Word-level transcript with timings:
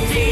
me. 0.00 0.31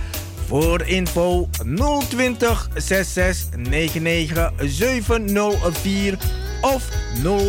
Voor 0.48 0.82
info 0.82 1.50
020 2.10 2.70
66 2.76 3.58
99 3.58 4.52
704 4.58 6.18
of 6.62 6.84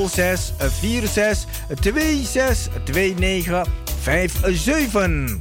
06 0.09 0.53
46 0.59 1.47
26 1.83 2.69
29 2.85 3.67
57. 4.03 5.41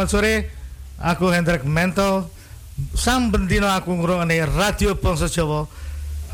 Selamat 0.00 0.16
sore. 0.16 0.48
Aku 0.96 1.28
Hendrik 1.28 1.60
Mento. 1.68 2.24
Sam 2.96 3.28
bendino 3.28 3.68
aku 3.68 3.92
ngrungokne 3.92 4.48
Radio 4.48 4.96
Bangsa 4.96 5.28
Jawa. 5.28 5.68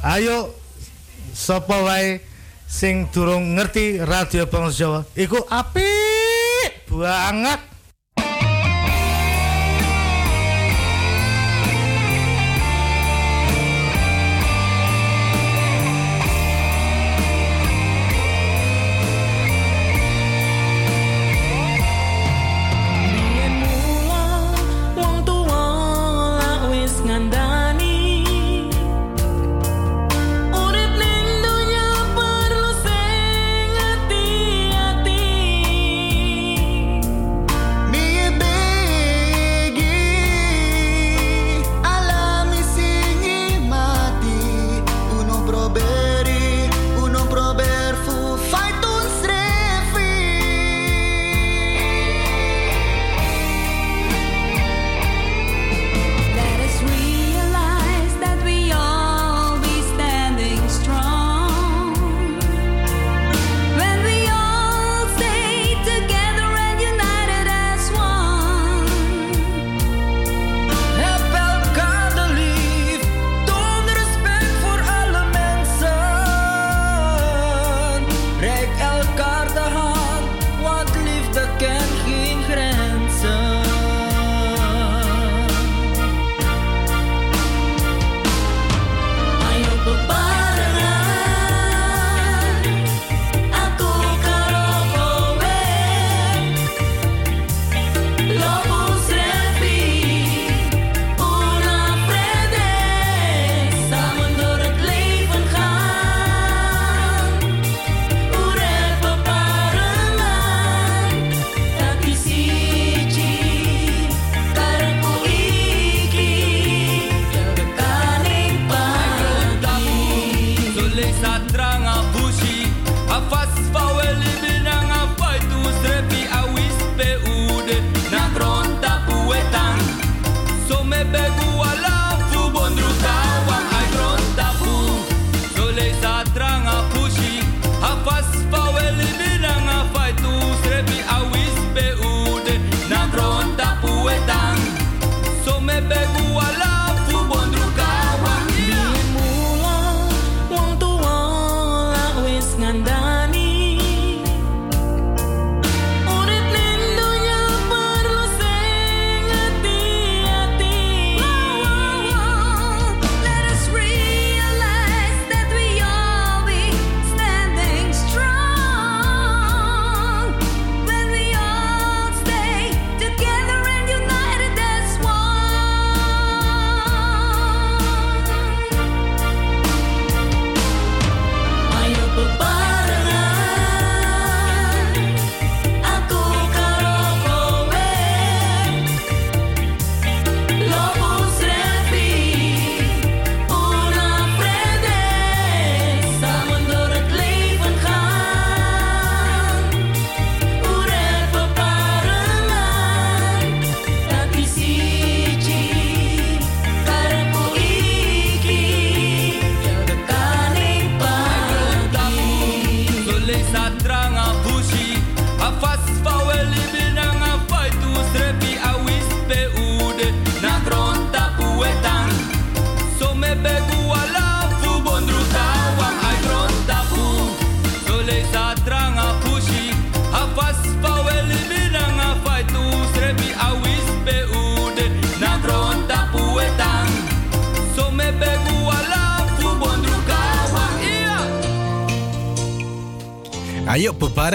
Ayo 0.06 0.54
sapa 1.34 1.82
wae 1.82 2.22
sing 2.70 3.10
durung 3.10 3.58
ngerti 3.58 3.98
Radio 4.06 4.46
Bangsa 4.46 4.86
Jawa 4.86 5.00
iku 5.18 5.42
apik 5.50 6.86
banget. 6.86 7.75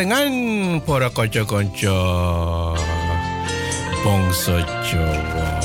Barengan 0.02 0.82
para 0.82 1.14
kanca-kanca 1.14 1.94
bangsa 4.02 4.66
Jawa. 4.82 5.62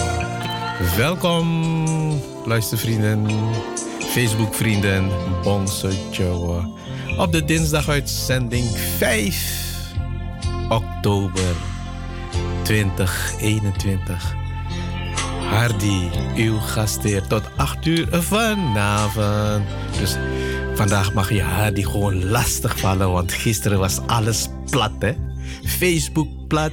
Welkom 1.00 1.48
luistervrienden, 2.44 3.24
Facebook-vrienden 4.12 5.08
Jawa. 6.12 6.68
Op 7.16 7.32
de 7.32 7.44
dinsdaguitzending 7.44 8.68
5 9.00 9.96
oktober 10.68 11.56
2021. 12.62 14.36
Hardy, 15.48 16.10
uw 16.36 16.58
gastheer 16.58 17.26
tot 17.26 17.48
8 17.56 17.86
uur 17.86 18.08
vanavond. 18.12 19.64
Dus 19.98 20.16
Vandaag 20.76 21.12
mag 21.12 21.32
je 21.32 21.42
haar 21.42 21.74
die 21.74 21.86
gewoon 21.86 22.24
lastig 22.24 22.78
vallen, 22.78 23.10
want 23.10 23.32
gisteren 23.32 23.78
was 23.78 24.00
alles 24.06 24.48
plat, 24.70 24.92
hè? 24.98 25.12
Facebook 25.64 26.28
plat, 26.48 26.72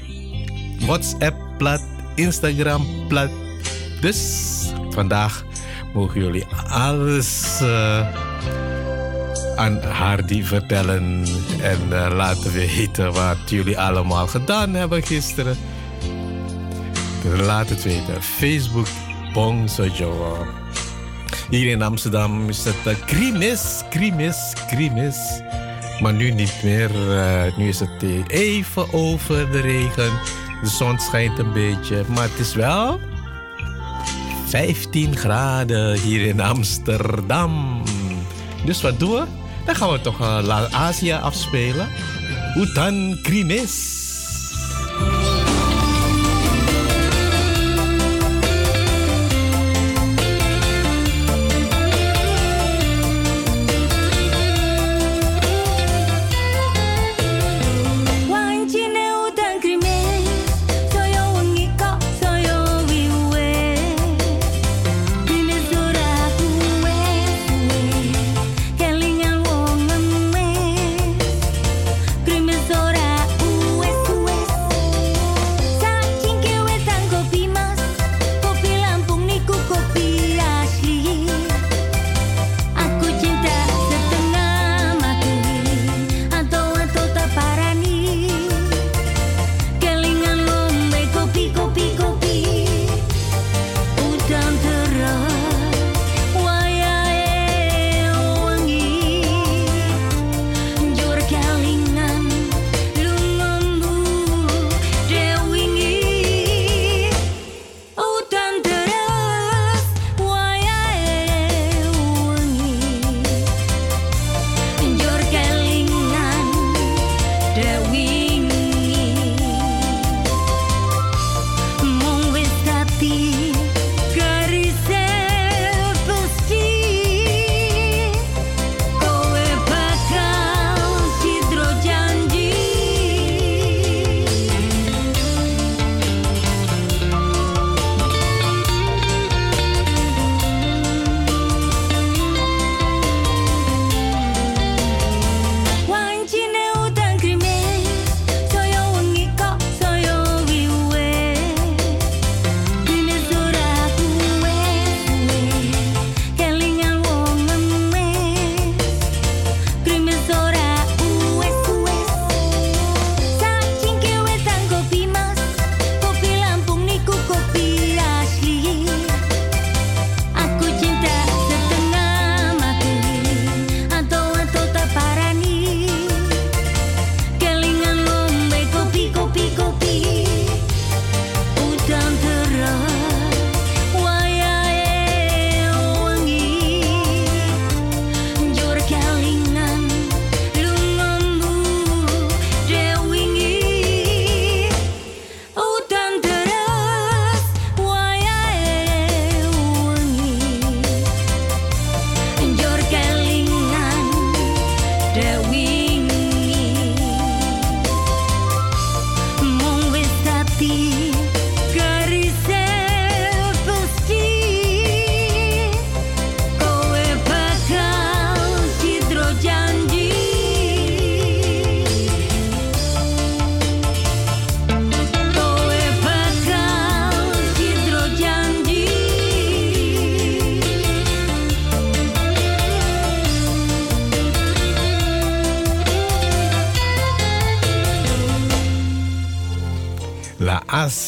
WhatsApp 0.79 1.35
plat, 1.57 1.81
Instagram 2.15 2.85
plat. 3.07 3.29
Dus 4.01 4.19
vandaag 4.89 5.45
mogen 5.93 6.21
jullie 6.21 6.45
alles 6.69 7.59
uh, 7.61 8.07
aan 9.55 9.81
Hardy 9.83 10.43
vertellen 10.43 11.23
en 11.61 11.79
uh, 11.89 12.07
laten 12.15 12.51
weten 12.51 13.13
wat 13.13 13.37
jullie 13.49 13.79
allemaal 13.79 14.27
gedaan 14.27 14.73
hebben 14.73 15.03
gisteren. 15.03 15.57
Laat 17.23 17.69
het 17.69 17.83
weten. 17.83 18.21
Facebook 18.21 18.87
Bong 19.33 19.69
Sojo. 19.69 20.62
Hier 21.49 21.71
in 21.71 21.81
Amsterdam 21.81 22.49
is 22.49 22.63
het 22.63 22.87
uh, 22.87 22.93
krimis, 23.05 23.81
krimis, 23.89 24.53
krimis. 24.67 25.41
Maar 25.99 26.13
nu 26.13 26.31
niet 26.31 26.59
meer. 26.63 26.91
Uh, 26.95 27.57
nu 27.57 27.67
is 27.67 27.79
het 27.79 28.03
even 28.27 28.93
over 28.93 29.51
de 29.51 29.59
regen. 29.59 30.11
De 30.61 30.69
zon 30.69 30.99
schijnt 30.99 31.39
een 31.39 31.53
beetje. 31.53 32.03
Maar 32.07 32.23
het 32.29 32.39
is 32.39 32.53
wel 32.53 32.99
15 34.47 35.17
graden 35.17 35.99
hier 35.99 36.25
in 36.25 36.39
Amsterdam. 36.39 37.83
Dus 38.65 38.81
wat 38.81 38.99
doen 38.99 39.11
we? 39.11 39.23
Dan 39.65 39.75
gaan 39.75 39.91
we 39.91 40.01
toch 40.01 40.19
uh, 40.19 40.73
Azië 40.73 41.13
afspelen. 41.13 41.87
Hoe 42.53 42.73
dan 42.73 43.19
krimis? 43.21 43.92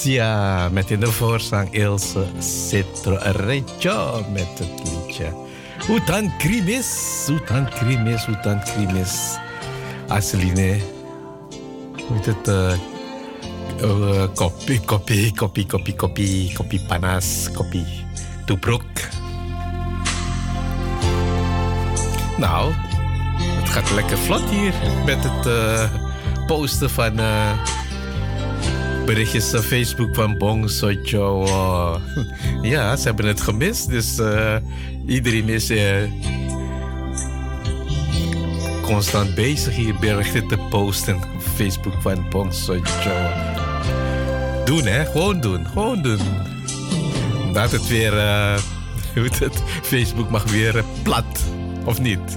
Asia 0.05 0.69
met 0.69 0.91
in 0.91 0.99
de 0.99 1.11
voorzang 1.11 1.73
Ilse 1.73 2.25
Citro 2.39 3.17
Reggio 3.21 4.25
met 4.31 4.47
het 4.59 4.81
liedje. 4.83 5.33
Hutan 5.87 6.37
Krimis, 6.37 7.23
Hutan 7.27 7.69
Krimis, 7.69 8.25
Hutan 8.25 8.61
Krimis. 8.63 9.37
Aseline, 10.07 10.77
hoe 12.07 12.17
het? 12.21 12.47
Uh, 12.47 12.71
uh, 13.81 14.23
kopi, 14.33 14.79
kopi, 14.79 15.31
kopi, 15.33 15.65
kopi, 15.65 15.95
kopi, 15.95 16.53
kopi 16.53 16.81
panas, 16.87 17.49
kopi 17.53 17.85
toebrok. 18.45 18.83
Nou, 22.37 22.73
het 23.37 23.69
gaat 23.69 23.91
lekker 23.91 24.17
vlot 24.17 24.49
hier 24.49 24.73
met 25.05 25.23
het 25.23 25.45
uh, 25.45 25.83
posten 26.47 26.89
van 26.89 27.19
berichtjes 29.05 29.53
op 29.53 29.61
Facebook 29.61 30.15
van 30.15 30.37
Bong 30.37 30.69
Sojo. 30.69 31.43
Uh, 31.43 31.95
ja, 32.61 32.95
ze 32.95 33.03
hebben 33.03 33.25
het 33.25 33.41
gemist. 33.41 33.89
Dus 33.89 34.19
uh, 34.19 34.55
iedereen 35.07 35.49
is 35.49 35.71
uh, 35.71 36.03
constant 38.81 39.35
bezig 39.35 39.75
hier 39.75 39.95
berichten 39.99 40.47
te 40.47 40.57
posten 40.69 41.15
op 41.15 41.41
Facebook 41.55 42.01
van 42.01 42.29
Bong 42.29 42.53
Sojo. 42.53 42.81
Doen 44.65 44.85
hè, 44.85 45.05
gewoon 45.05 45.41
doen, 45.41 45.67
gewoon 45.67 46.01
doen. 46.01 46.19
Dat 47.53 47.71
het 47.71 47.87
weer, 47.87 48.11
hoe 49.15 49.23
het, 49.23 49.63
Facebook 49.81 50.29
mag 50.29 50.51
weer 50.51 50.83
plat, 51.03 51.43
of 51.83 52.01
niet? 52.01 52.33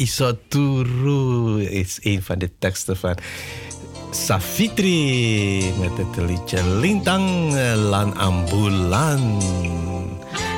Pedes, 0.00 0.20
ora 0.20 0.34
iso 0.34 0.38
turu 0.48 1.62
is 1.62 1.98
een 2.02 2.22
van 2.22 2.38
de 2.38 2.50
teksten 2.58 2.96
van 2.96 3.16
Safitri 4.10 5.72
met 5.78 5.96
het 5.96 6.16
liedje 6.16 6.62
Lintang 6.80 7.54
Lan 7.74 8.16
Ambulan. 8.16 9.42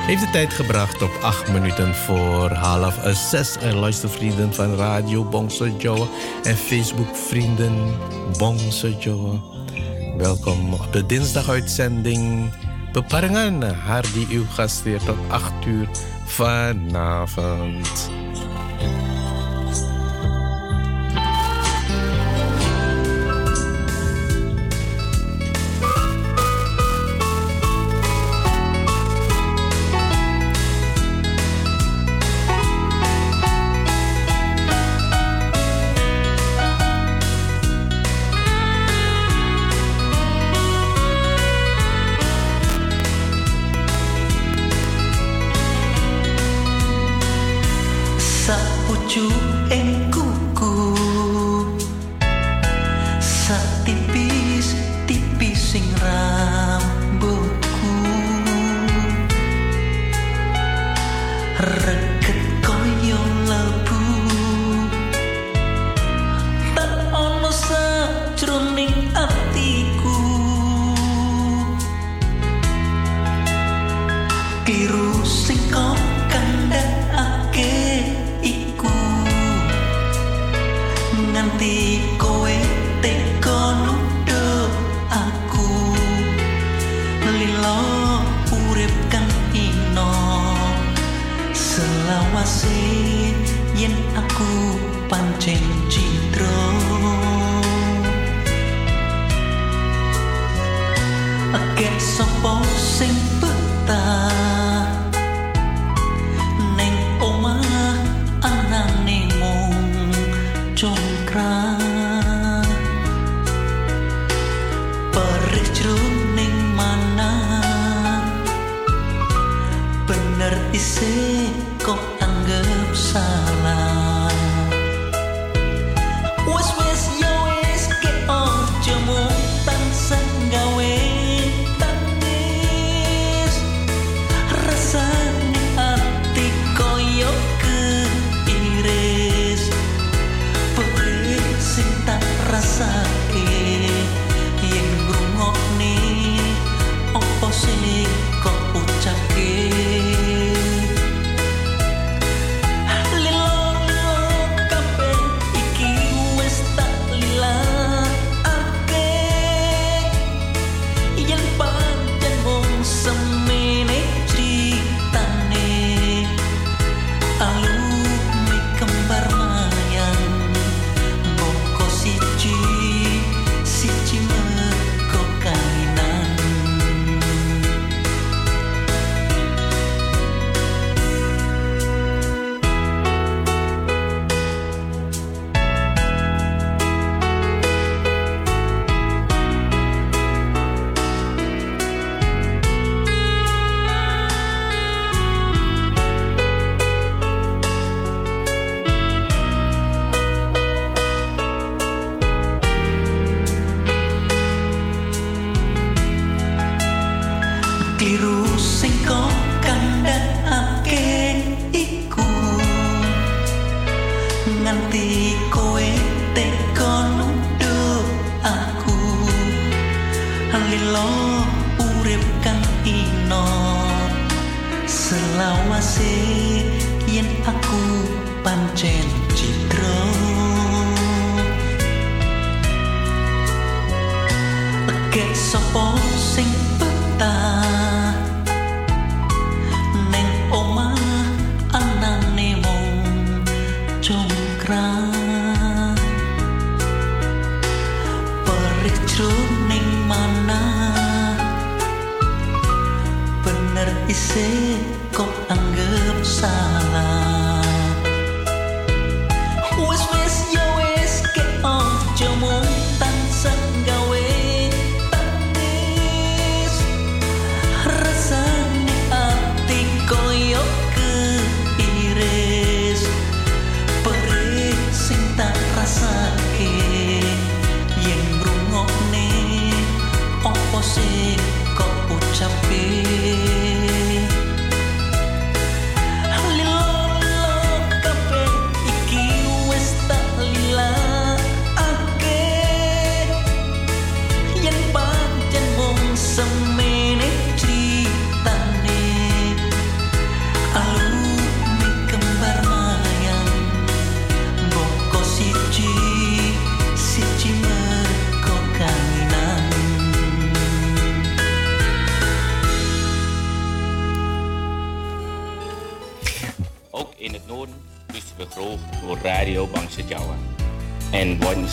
Heeft 0.07 0.21
de 0.21 0.29
tijd 0.31 0.53
gebracht 0.53 1.01
op 1.01 1.11
8 1.21 1.51
minuten 1.51 1.95
voor 1.95 2.51
half 2.51 2.99
zes. 3.29 3.57
En 3.57 3.75
luistervrienden 3.75 4.53
van 4.53 4.75
Radio 4.75 5.23
Bongso 5.23 5.67
Joe 5.77 6.07
en 6.43 6.57
Facebook 6.57 7.15
vrienden 7.15 7.95
Bongso 8.37 8.89
Joe. 8.99 9.39
Welkom 10.17 10.73
op 10.73 10.87
de 10.91 11.05
dinsdaguitzending. 11.05 12.51
Beparengan, 12.91 13.63
Hardy 13.63 14.25
uw 14.29 14.45
gastheer 14.55 14.99
tot 15.03 15.17
8 15.29 15.65
uur 15.65 15.87
vanavond. 16.25 18.11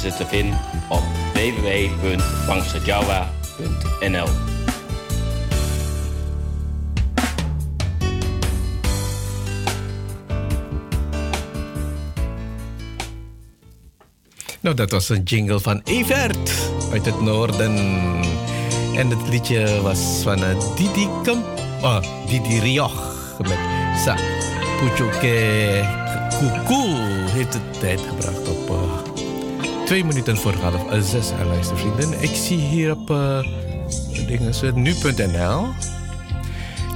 Ze 0.01 0.15
te 0.15 0.27
vinden 0.27 0.59
op 0.89 1.03
www.bangsajawa.nl. 1.33 4.29
Nou, 14.61 14.77
dat 14.77 14.91
was 14.91 15.09
een 15.09 15.23
jingle 15.23 15.61
van 15.61 15.81
Evert 15.85 16.51
uit 16.93 17.05
het 17.05 17.21
noorden. 17.21 17.77
En 18.97 19.11
het 19.11 19.29
liedje 19.29 19.83
was 19.83 19.99
van 20.23 20.39
uh, 20.39 20.77
Didi 20.77 21.09
Kamp, 21.23 21.47
oh, 21.83 22.01
Didi 22.27 22.59
Rioch 22.59 23.19
met 23.39 23.59
Sa 24.05 24.17
Puchoke 24.79 25.99
Kuku 26.39 26.83
heeft 27.31 27.55
het 27.55 27.81
tijd 27.81 28.01
gebracht 28.01 28.49
op 28.49 28.71
uh, 28.71 28.80
twee 29.91 30.05
minuten 30.05 30.37
voor 30.37 30.55
half 30.55 30.93
uh, 30.93 31.01
zes. 31.01 31.31
En 31.31 31.47
luistervrienden, 31.47 32.23
ik 32.23 32.35
zie 32.35 32.59
hier 32.59 32.93
op 32.93 33.11
uh, 33.11 34.75
nu.nl 34.75 35.67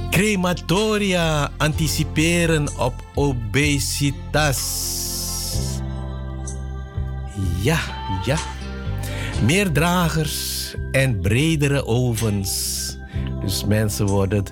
crematoria 0.09 1.51
anticiperen 1.57 2.79
op 2.79 2.93
obesitas. 3.15 4.59
Ja, 7.61 7.79
ja. 8.25 8.37
Meer 9.45 9.71
dragers 9.71 10.75
en 10.91 11.19
bredere 11.19 11.85
ovens. 11.85 12.97
Dus 13.41 13.65
mensen 13.65 14.05
worden 14.05 14.45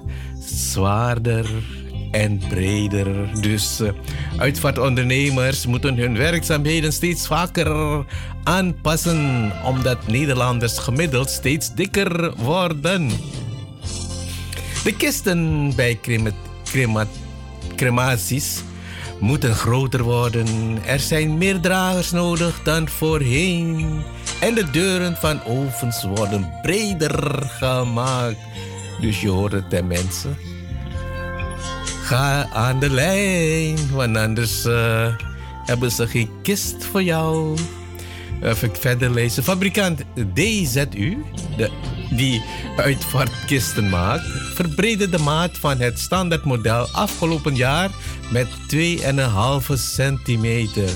zwaarder 0.45 1.49
en 2.13 2.37
breder. 2.49 3.41
Dus 3.41 3.81
uh, 3.81 3.89
uitvaartondernemers 4.37 5.65
moeten 5.65 5.97
hun 5.97 6.17
werkzaamheden 6.17 6.93
steeds 6.93 7.27
vaker 7.27 8.05
aanpassen, 8.43 9.51
omdat 9.65 10.07
Nederlanders 10.07 10.77
gemiddeld 10.77 11.29
steeds 11.29 11.73
dikker 11.73 12.33
worden. 12.35 13.09
De 14.83 14.95
kisten 14.97 15.71
bij 15.75 15.99
cremat 16.01 16.33
cremat 16.63 17.07
crematies 17.75 18.61
moeten 19.19 19.55
groter 19.55 20.03
worden. 20.03 20.47
Er 20.85 20.99
zijn 20.99 21.37
meer 21.37 21.59
dragers 21.59 22.11
nodig 22.11 22.63
dan 22.63 22.89
voorheen. 22.89 24.01
En 24.39 24.55
de 24.55 24.69
deuren 24.71 25.15
van 25.15 25.43
ovens 25.43 26.03
worden 26.03 26.51
breder 26.61 27.43
gemaakt. 27.59 28.37
Dus 29.01 29.21
je 29.21 29.29
hoort 29.29 29.51
het, 29.51 29.71
hè, 29.71 29.83
mensen. 29.83 30.52
Ga 32.03 32.47
aan 32.53 32.79
de 32.79 32.89
lijn, 32.89 33.77
want 33.91 34.17
anders 34.17 34.65
uh, 34.65 35.15
hebben 35.65 35.91
ze 35.91 36.07
geen 36.07 36.29
kist 36.41 36.85
voor 36.85 37.03
jou. 37.03 37.57
Even 38.41 38.75
verder 38.79 39.11
lezen. 39.11 39.43
Fabrikant 39.43 40.01
DZU, 40.33 41.23
de, 41.57 41.69
die 42.09 42.43
uitvaartkisten 42.77 43.89
maakt, 43.89 44.23
verbreedde 44.53 45.09
de 45.09 45.17
maat 45.17 45.57
van 45.57 45.79
het 45.79 45.99
standaardmodel 45.99 46.87
afgelopen 46.87 47.55
jaar 47.55 47.89
met 48.31 48.47
2,5 48.75 49.73
centimeter. 49.73 50.89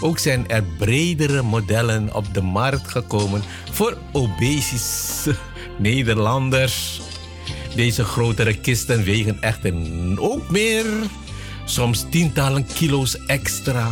Ook 0.00 0.18
zijn 0.18 0.48
er 0.48 0.64
bredere 0.78 1.42
modellen 1.42 2.14
op 2.14 2.34
de 2.34 2.42
markt 2.42 2.90
gekomen 2.90 3.42
voor 3.70 3.98
obesische 4.12 5.34
Nederlanders. 5.78 7.00
Deze 7.74 8.04
grotere 8.04 8.56
kisten 8.56 9.02
wegen 9.02 9.42
echter 9.42 9.74
ook 10.16 10.50
meer, 10.50 10.84
soms 11.64 12.06
tientallen 12.10 12.66
kilo's 12.66 13.16
extra. 13.26 13.90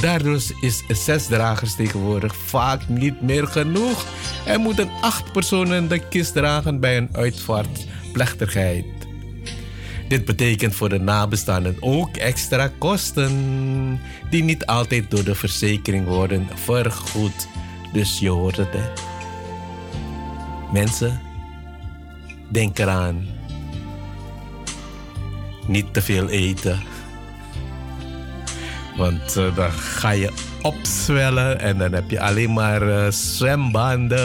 Daardoor 0.00 0.40
is 0.60 0.84
zes 0.88 1.26
dragers 1.26 1.74
tegenwoordig 1.74 2.36
vaak 2.36 2.88
niet 2.88 3.20
meer 3.20 3.46
genoeg 3.46 4.04
en 4.46 4.60
moeten 4.60 4.90
acht 5.00 5.32
personen 5.32 5.88
de 5.88 5.98
kist 5.98 6.32
dragen 6.32 6.80
bij 6.80 6.96
een 6.96 7.08
uitvaartplechtigheid. 7.12 8.84
Dit 10.08 10.24
betekent 10.24 10.74
voor 10.74 10.88
de 10.88 11.00
nabestaanden 11.00 11.76
ook 11.80 12.16
extra 12.16 12.70
kosten 12.78 14.00
die 14.30 14.42
niet 14.42 14.66
altijd 14.66 15.10
door 15.10 15.24
de 15.24 15.34
verzekering 15.34 16.06
worden 16.06 16.48
vergoed. 16.54 17.48
Dus 17.92 18.18
je 18.18 18.28
hoort 18.28 18.56
het 18.56 18.72
hè. 18.72 18.92
Mensen, 20.72 21.20
denk 22.50 22.78
eraan. 22.78 23.26
Niet 25.66 25.94
te 25.94 26.02
veel 26.02 26.28
eten. 26.28 26.82
Want 28.96 29.36
uh, 29.36 29.56
dan 29.56 29.72
ga 29.72 30.10
je 30.10 30.32
opzwellen 30.62 31.60
en 31.60 31.78
dan 31.78 31.92
heb 31.92 32.10
je 32.10 32.20
alleen 32.20 32.52
maar 32.52 32.82
uh, 32.82 33.10
zwembanden. 33.10 34.18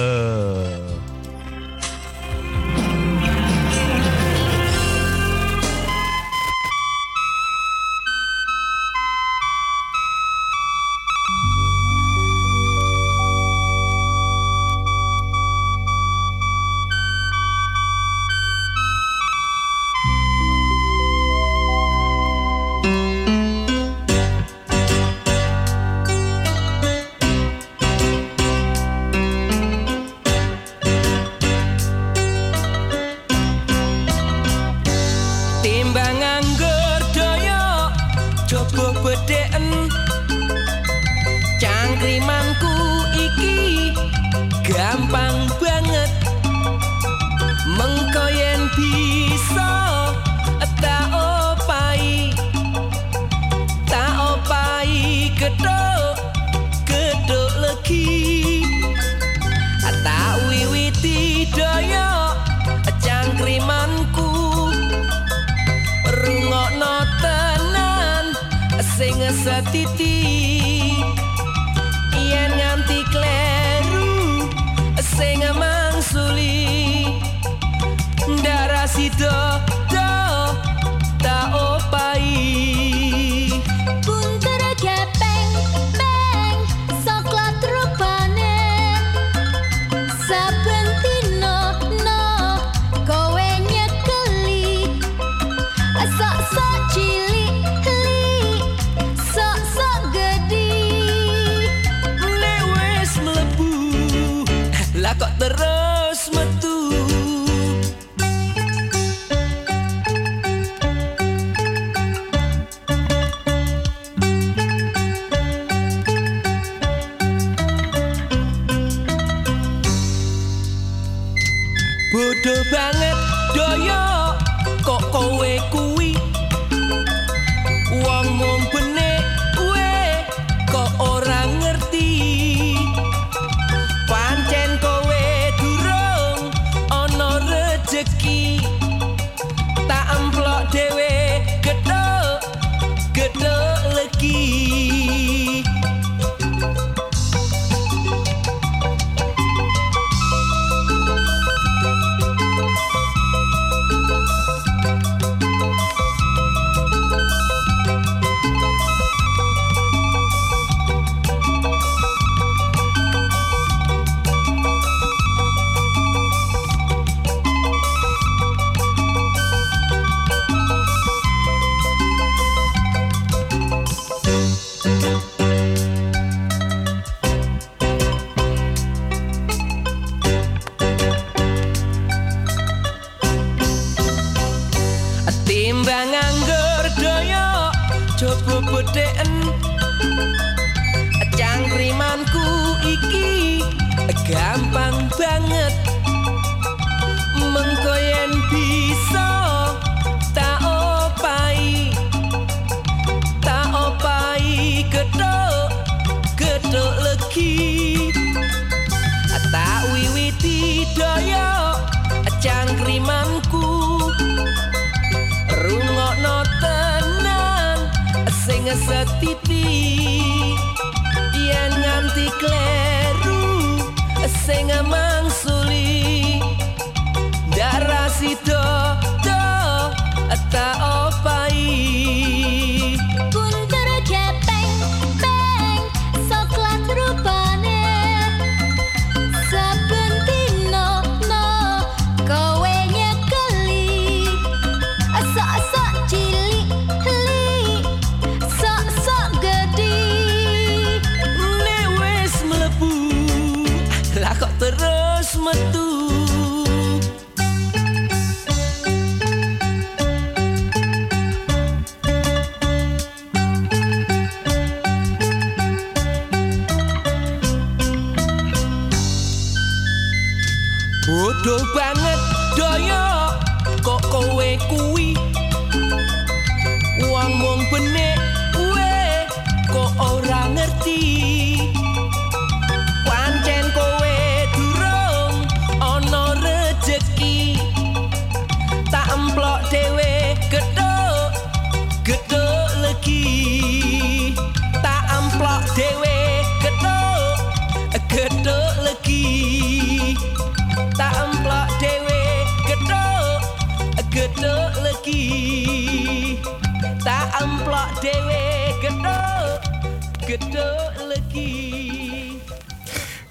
Gedhok 310.36 310.94
legi 311.08 311.54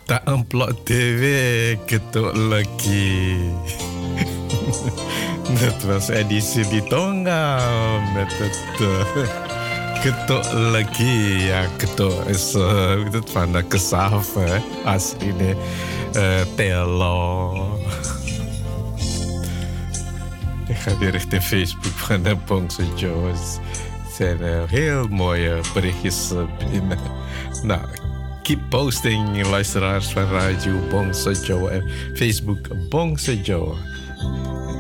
Tak 0.05 0.29
emplok 0.29 0.85
dewe 0.85 1.77
ketuk 1.89 2.37
lagi. 2.37 3.41
Dat 5.61 5.81
was 5.89 6.13
edisi 6.13 6.61
di 6.69 6.85
Tonga 6.93 7.57
met 8.13 8.29
het 8.37 8.81
uh, 8.85 9.01
ketuk 10.05 10.45
lagi. 10.53 11.49
Ja, 11.49 11.65
ketuk 11.81 12.29
is 12.29 12.53
uh, 12.53 13.01
het 13.13 13.31
van 13.33 13.53
de 13.53 13.65
kesave 13.65 14.61
asline 14.85 15.57
uh, 16.13 16.45
telo. 16.61 17.57
Ik 20.69 20.77
ga 20.77 20.99
weer 21.01 21.17
richting 21.17 21.43
Facebook 21.43 21.97
van 21.97 22.23
de 22.23 22.37
Bongse 22.45 22.85
Joes. 22.97 23.57
Zijn 24.17 24.41
uh, 24.41 24.63
heel 24.67 25.07
mooie 25.09 25.61
berichtjes 25.75 26.33
binnen. 26.59 26.99
Nou, 27.63 27.81
keep 28.43 28.61
posting, 28.69 29.47
luisteraars 29.51 30.13
van 30.13 30.31
Radio 30.31 30.73
Bongse 30.91 31.33
Joe 31.33 31.71
en 31.71 31.91
Facebook 32.15 32.89
Bongse 32.89 33.41
Joe. 33.41 33.75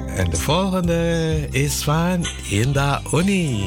En 0.07 0.31
de 0.31 0.37
volgende 0.37 1.49
is 1.51 1.83
van 1.83 2.27
Inda 2.51 3.01
Oni. 3.11 3.64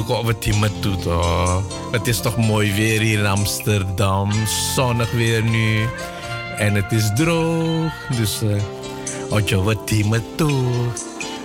Die 0.00 0.08
me 0.08 0.08
toe, 0.08 0.16
kok 0.16 0.24
wat 0.24 0.42
die 0.42 0.54
me 0.56 0.70
toe 0.80 0.96
toch. 0.96 1.62
Het 1.92 2.06
is 2.06 2.20
toch 2.20 2.36
mooi 2.36 2.72
weer 2.72 3.00
hier 3.00 3.18
in 3.18 3.26
Amsterdam. 3.26 4.30
Zonnig 4.74 5.10
weer 5.12 5.42
nu. 5.42 5.88
En 6.58 6.74
het 6.74 6.92
is 6.92 7.10
droog. 7.14 7.92
Dus, 8.16 8.42
uh, 8.42 9.58
oh, 9.58 9.64
wat 9.64 9.88
die 9.88 10.06
me 10.06 10.20
toe. 10.36 10.64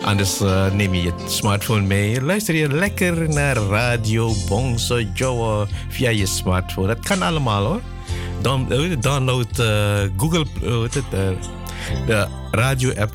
Anders 0.03 0.41
uh, 0.41 0.71
neem 0.71 0.93
je 0.93 1.01
je 1.03 1.13
smartphone 1.27 1.81
mee. 1.81 2.21
Luister 2.21 2.55
je 2.55 2.67
lekker 2.67 3.29
naar 3.29 3.55
Radio 3.55 4.33
Bongso 4.47 5.01
Joe 5.13 5.67
via 5.89 6.09
je 6.09 6.25
smartphone. 6.25 6.87
Dat 6.87 6.99
kan 6.99 7.21
allemaal 7.21 7.65
hoor. 7.65 7.81
Down, 8.41 8.65
uh, 8.69 8.95
download 8.99 9.59
uh, 9.59 9.65
Google, 10.17 10.45
de 12.05 12.27
radio 12.51 12.93
app 12.93 13.13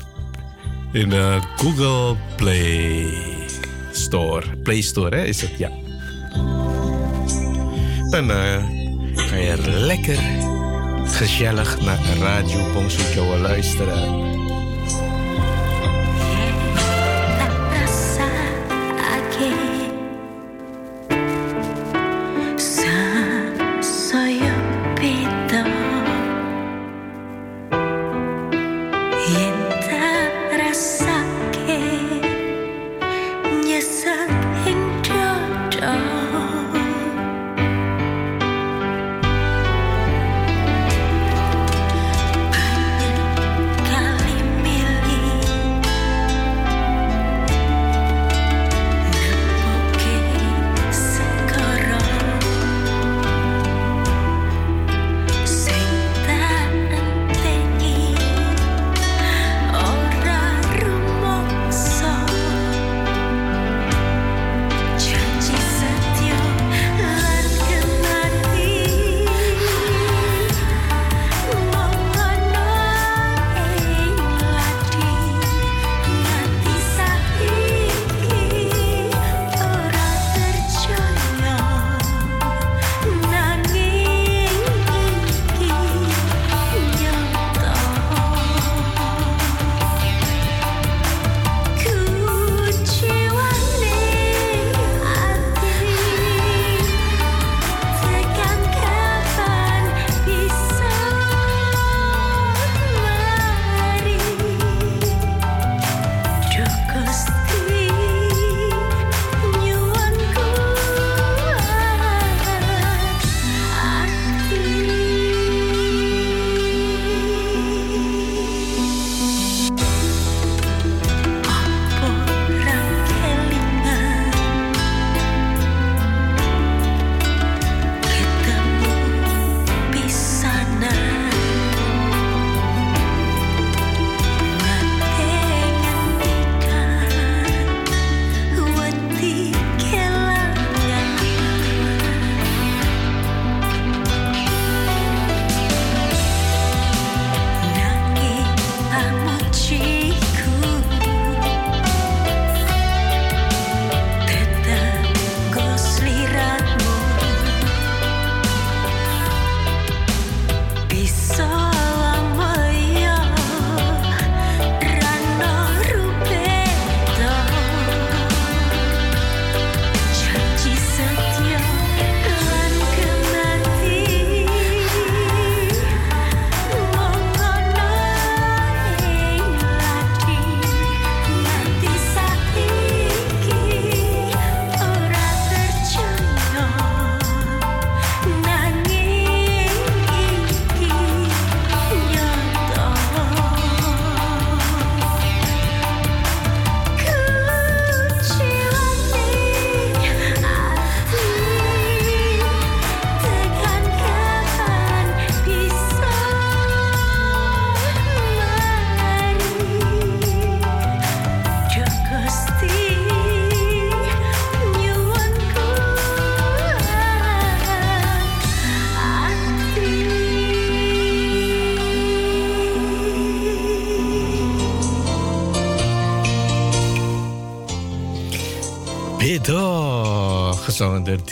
in 0.91 1.13
Google 1.57 2.15
Play 2.35 3.30
Play 4.63 4.81
Store 4.81 5.15
hè, 5.15 5.23
is 5.23 5.41
het, 5.41 5.57
ja. 5.57 5.71
Dan 8.09 8.27
kan 9.29 9.41
je 9.41 9.55
lekker 9.67 10.19
gezellig 11.03 11.81
naar 11.81 11.99
Radio 12.19 12.71
Bongso 12.73 13.13
Joe 13.13 13.37
luisteren. 13.37 14.40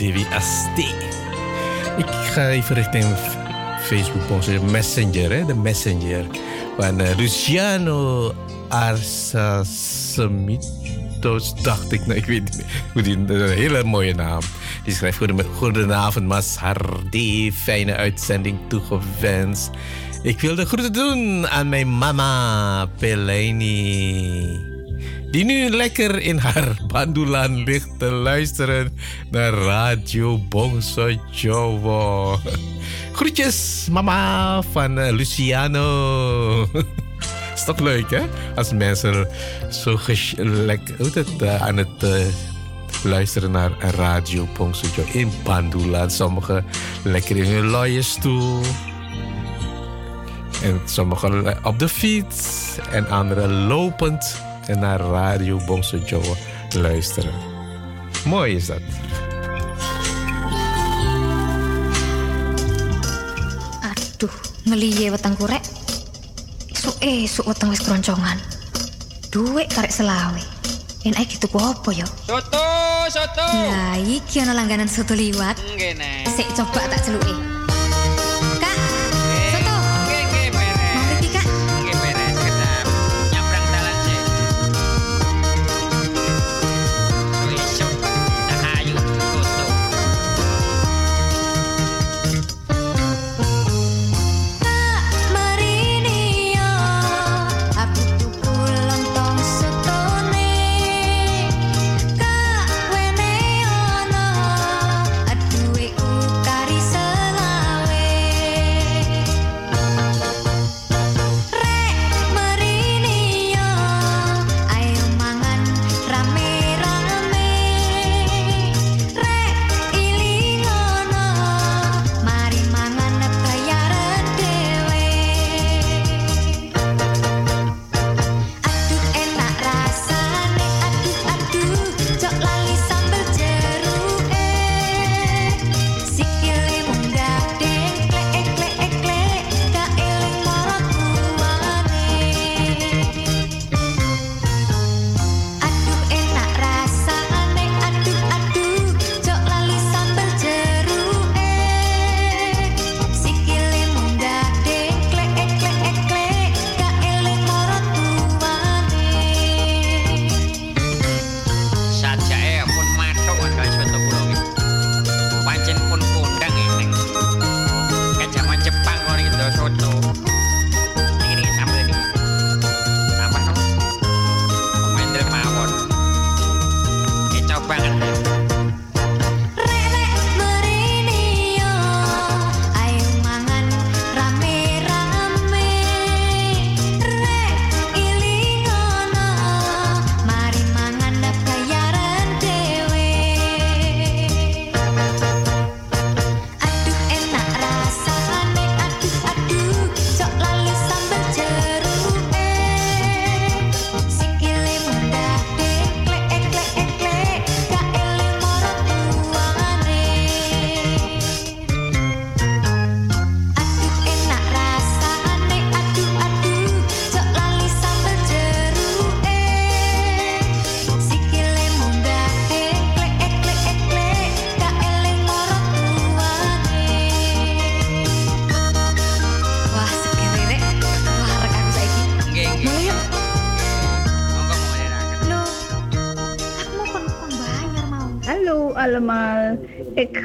TV 0.00 0.24
ST. 0.42 0.78
Ik 1.96 2.06
ga 2.06 2.48
even 2.48 2.74
richting 2.74 3.04
Facebook 3.80 4.26
posten. 4.26 4.70
Messenger, 4.70 5.32
hè? 5.32 5.44
de 5.44 5.54
Messenger. 5.54 6.24
Van 6.78 7.00
uh, 7.00 7.16
Luciano 7.16 8.32
Arsasemitos, 8.68 11.54
dacht 11.62 11.92
ik. 11.92 12.06
Nou, 12.06 12.18
ik 12.18 12.24
weet 12.24 12.42
niet 12.42 12.64
die, 13.04 13.16
een 13.16 13.48
hele 13.48 13.84
mooie 13.84 14.14
naam. 14.14 14.40
Die 14.84 14.94
schrijft: 14.94 15.18
Goedenavond, 15.54 16.26
Mas 16.26 16.56
Hardy. 16.56 17.52
Fijne 17.52 17.96
uitzending 17.96 18.58
toegewenst. 18.68 19.70
Ik 20.22 20.40
wil 20.40 20.54
de 20.54 20.66
groeten 20.66 20.92
doen 20.92 21.48
aan 21.48 21.68
mijn 21.68 21.98
mama, 21.98 22.86
Peleni 22.98 24.68
die 25.30 25.44
nu 25.44 25.68
lekker 25.68 26.20
in 26.20 26.38
haar 26.38 26.76
bandulan 26.92 27.62
ligt 27.62 27.98
te 27.98 28.10
luisteren 28.10 28.98
naar 29.30 29.52
Radio 29.52 30.38
Bongso 30.38 31.10
Jowo. 31.30 32.38
Groetjes, 33.12 33.88
mama 33.90 34.62
van 34.62 34.98
uh, 34.98 35.10
Luciano. 35.10 36.68
Is 37.54 37.64
toch 37.64 37.78
leuk, 37.78 38.10
hè? 38.10 38.22
Als 38.54 38.72
mensen 38.72 39.28
zo 39.70 39.98
lekker 40.36 40.94
uh, 41.42 41.62
aan 41.62 41.76
het 41.76 42.02
uh, 42.02 42.10
luisteren 43.02 43.50
naar 43.50 43.70
Radio 43.96 44.48
Pongsojo 44.52 45.04
in 45.12 45.30
Pandula. 45.42 46.08
Sommigen 46.08 46.64
lekker 47.02 47.36
in 47.36 47.44
hun 47.44 47.66
luie 47.70 48.02
stoel. 48.02 48.60
En 50.62 50.80
sommigen 50.84 51.64
op 51.64 51.78
de 51.78 51.88
fiets. 51.88 52.58
En 52.92 53.08
anderen 53.08 53.66
lopend 53.66 54.42
en 54.66 54.78
naar 54.78 55.00
Radio 55.00 55.60
Bongsojo 55.66 56.22
luisteren. 56.76 57.32
Mooi 58.24 58.54
is 58.54 58.66
dat. 58.66 59.09
Ngeliye 64.70 65.10
weteng 65.10 65.34
kurek. 65.34 65.62
Esuk-esuk 66.70 67.50
weteng 67.50 67.74
wis 67.74 67.82
keroncongan. 67.82 68.38
Duit 69.34 69.66
karek 69.74 69.90
selawe. 69.90 70.42
Enak 71.02 71.26
gitu 71.26 71.50
apa 71.58 71.90
ya? 71.90 72.06
Soto, 72.28 72.66
soto. 73.10 73.46
Lah 73.46 73.98
iki 73.98 74.44
ana 74.44 74.54
langganan 74.54 74.86
soto 74.86 75.16
liwat. 75.18 75.58
Ngene. 75.74 76.28
Sik 76.30 76.54
coba 76.54 76.86
tak 76.86 77.02
celuki. 77.02 77.59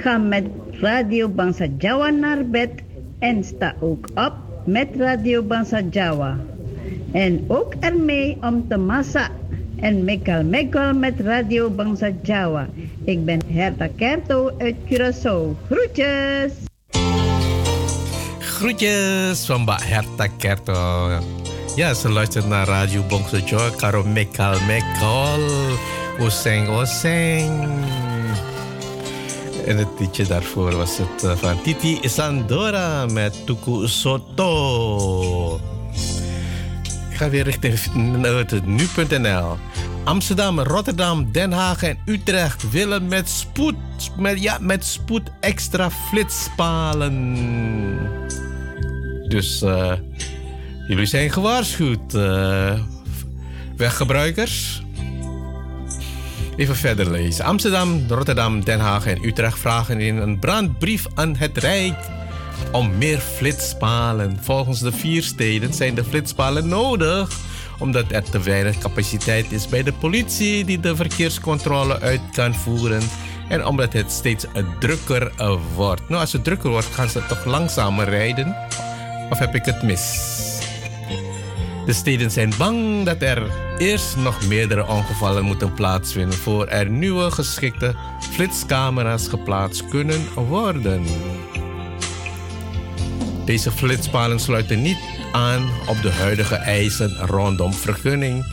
Ga 0.05 0.17
met 0.21 0.45
Radio 0.85 1.25
Bangsa 1.25 1.65
Jawa 1.81 2.09
naar 2.09 2.45
bed 2.45 2.69
en 3.19 3.43
sta 3.43 3.73
ook 3.81 4.09
op 4.13 4.33
met 4.65 4.87
Radio 4.97 5.41
Bangsa 5.41 5.81
Jawa. 5.89 6.37
En 7.11 7.45
ook 7.47 7.73
ermee 7.79 8.37
om 8.41 8.67
te 8.69 8.77
massa 8.77 9.29
en 9.81 10.03
mekal 10.03 10.43
mekal 10.43 10.93
met 10.93 11.19
Radio 11.19 11.69
Bangsa 11.69 12.11
Jawa. 12.21 12.67
Ik 13.03 13.25
ben 13.25 13.41
Herta 13.47 13.87
Kerto 13.95 14.51
uit 14.57 14.75
Curaçao. 14.85 15.57
Groetjes! 15.69 16.51
Groetjes 18.39 19.45
van 19.45 19.61
Mbak 19.61 19.81
Herta 19.81 20.27
Kerto. 20.37 21.09
Ja, 21.75 21.93
ze 21.93 22.09
luistert 22.09 22.47
naar 22.47 22.67
Radio 22.67 23.01
Bongsojo, 23.07 23.69
Karo 23.77 24.03
Mekal 24.03 24.59
Mekal, 24.67 25.39
Oseng 26.19 26.69
Oseng. 26.69 28.14
En 29.65 29.77
het 29.77 29.87
liedje 29.99 30.25
daarvoor 30.25 30.75
was 30.75 30.97
het 30.97 31.23
eh, 31.23 31.35
van 31.35 31.61
Titi 31.61 31.99
Sandora 32.01 33.05
met 33.05 33.45
Tuku 33.45 33.87
Soto. 33.87 35.59
Ik 37.09 37.17
ga 37.17 37.29
weer 37.29 37.43
richting 37.43 37.93
nu.nl. 38.65 39.57
Amsterdam, 40.03 40.59
Rotterdam, 40.59 41.31
Den 41.31 41.51
Haag 41.51 41.83
en 41.83 41.97
Utrecht 42.05 42.69
willen 42.71 43.07
met 43.07 43.29
spoed, 43.29 43.75
met, 44.17 44.41
ja, 44.41 44.57
met 44.61 44.85
spoed 44.85 45.31
extra 45.39 45.91
flitspalen. 45.91 47.15
Dus 49.27 49.61
eh, 49.61 49.93
jullie 50.87 51.05
zijn 51.05 51.31
gewaarschuwd, 51.31 52.13
eh, 52.13 52.79
weggebruikers. 53.77 54.84
Even 56.55 56.75
verder 56.75 57.11
lezen. 57.11 57.45
Amsterdam, 57.45 58.03
Rotterdam, 58.07 58.63
Den 58.63 58.79
Haag 58.79 59.05
en 59.05 59.25
Utrecht 59.25 59.59
vragen 59.59 59.99
in 59.99 60.17
een 60.17 60.39
brandbrief 60.39 61.05
aan 61.13 61.35
het 61.35 61.57
Rijk 61.57 61.97
om 62.71 62.97
meer 62.97 63.19
flitspalen. 63.19 64.37
Volgens 64.41 64.79
de 64.79 64.91
vier 64.91 65.23
steden 65.23 65.73
zijn 65.73 65.95
de 65.95 66.03
flitspalen 66.03 66.67
nodig 66.67 67.29
omdat 67.79 68.11
er 68.11 68.23
te 68.23 68.39
weinig 68.39 68.77
capaciteit 68.77 69.51
is 69.51 69.67
bij 69.67 69.83
de 69.83 69.93
politie 69.93 70.65
die 70.65 70.79
de 70.79 70.95
verkeerscontrole 70.95 71.99
uit 71.99 72.21
kan 72.33 72.55
voeren 72.55 73.01
en 73.49 73.65
omdat 73.65 73.93
het 73.93 74.11
steeds 74.11 74.45
drukker 74.79 75.31
eh, 75.37 75.55
wordt. 75.75 76.09
Nou, 76.09 76.21
als 76.21 76.33
het 76.33 76.43
drukker 76.43 76.69
wordt, 76.69 76.87
gaan 76.87 77.09
ze 77.09 77.25
toch 77.27 77.45
langzamer 77.45 78.09
rijden? 78.09 78.55
Of 79.29 79.39
heb 79.39 79.55
ik 79.55 79.65
het 79.65 79.83
mis? 79.83 80.34
De 81.85 81.93
steden 81.93 82.31
zijn 82.31 82.53
bang 82.57 83.05
dat 83.05 83.21
er 83.21 83.51
eerst 83.77 84.15
nog 84.15 84.47
meerdere 84.47 84.87
ongevallen 84.87 85.43
moeten 85.43 85.73
plaatsvinden 85.73 86.37
voor 86.37 86.67
er 86.67 86.89
nieuwe 86.89 87.31
geschikte 87.31 87.95
flitscamera's 88.31 89.27
geplaatst 89.27 89.87
kunnen 89.87 90.21
worden. 90.33 91.03
Deze 93.45 93.71
flitspalen 93.71 94.39
sluiten 94.39 94.81
niet 94.81 94.97
aan 95.31 95.69
op 95.87 96.01
de 96.01 96.11
huidige 96.11 96.55
eisen 96.55 97.17
rondom 97.17 97.73
vergunning, 97.73 98.45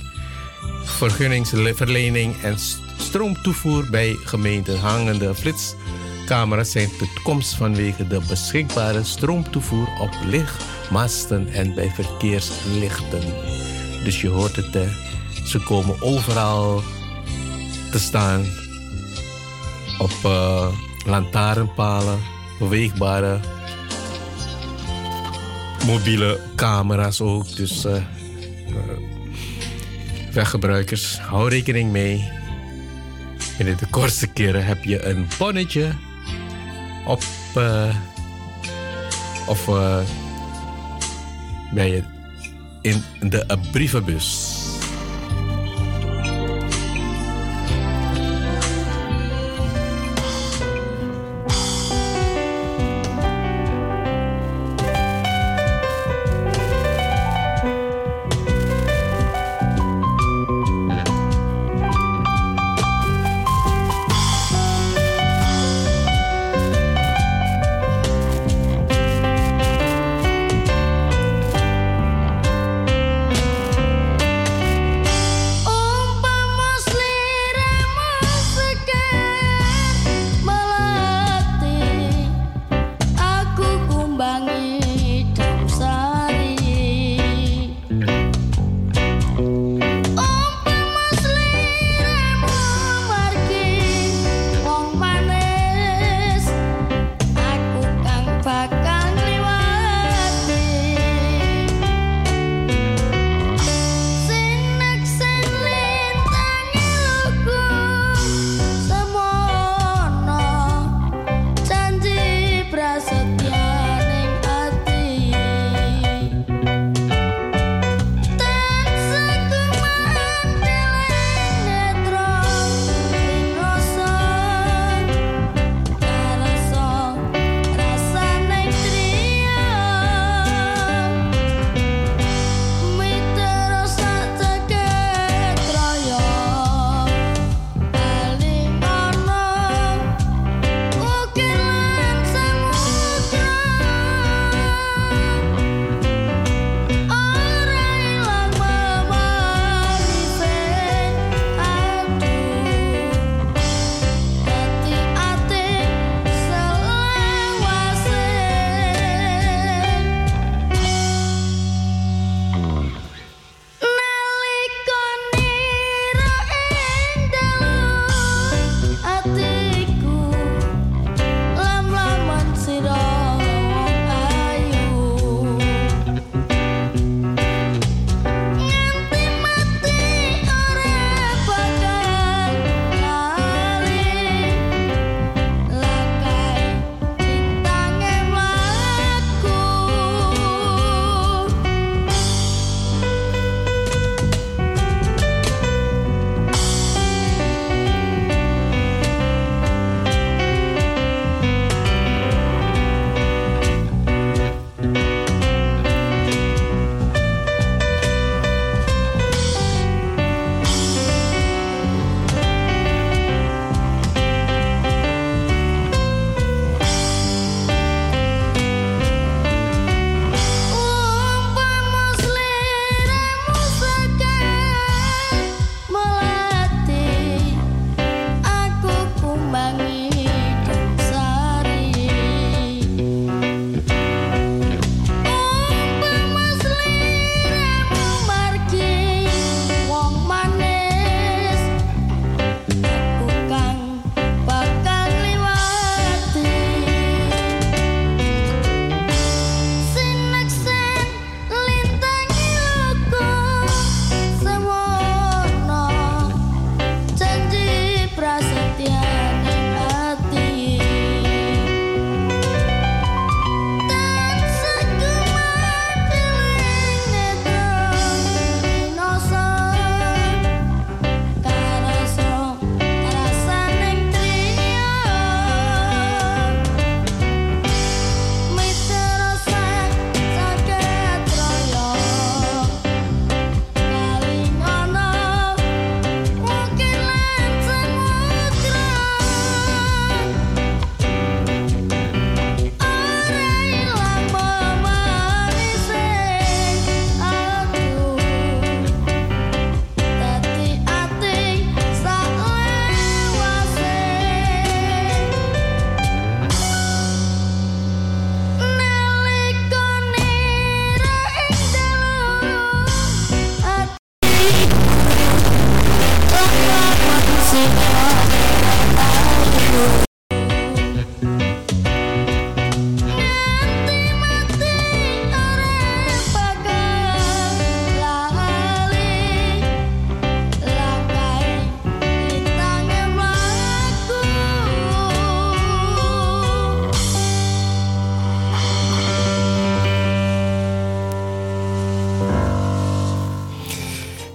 vergunningsverlening 0.84 2.42
en 2.42 2.58
st- 2.58 2.80
stroomtoevoer 2.98 3.90
bij 3.90 4.16
gemeenten 4.24 4.80
hangende 4.80 5.34
flitscamera's 6.32 6.70
zijn 6.70 6.96
tot 6.98 7.22
komst 7.22 7.54
vanwege 7.54 8.06
de 8.06 8.20
beschikbare 8.28 9.04
stroomtoevoer 9.04 9.88
op 10.00 10.10
lichtmasten 10.24 11.48
en 11.48 11.74
bij 11.74 11.90
verkeerslichten. 11.90 13.20
Dus 14.04 14.20
je 14.20 14.28
hoort 14.28 14.56
het, 14.56 14.74
hè. 14.74 14.88
ze 15.44 15.58
komen 15.58 16.02
overal 16.02 16.82
te 17.90 17.98
staan 17.98 18.44
op 19.98 20.12
uh, 20.24 20.66
lantaarnpalen, 21.06 22.18
beweegbare 22.58 23.40
mobiele 25.86 26.40
camera's 26.56 27.20
ook. 27.20 27.56
Dus 27.56 27.84
uh, 27.84 27.96
weggebruikers, 30.32 31.18
hou 31.18 31.48
rekening 31.48 31.90
mee. 31.90 32.30
In 33.58 33.64
de 33.64 33.86
kortste 33.90 34.26
keren 34.26 34.64
heb 34.64 34.84
je 34.84 35.04
een 35.04 35.26
bonnetje 35.38 35.92
op 37.06 37.22
uh, 37.56 37.94
of 39.46 39.68
uh, 39.68 39.98
bij 41.74 41.90
je 41.90 42.02
in 42.80 43.02
de 43.20 43.58
brievenbus. 43.72 44.61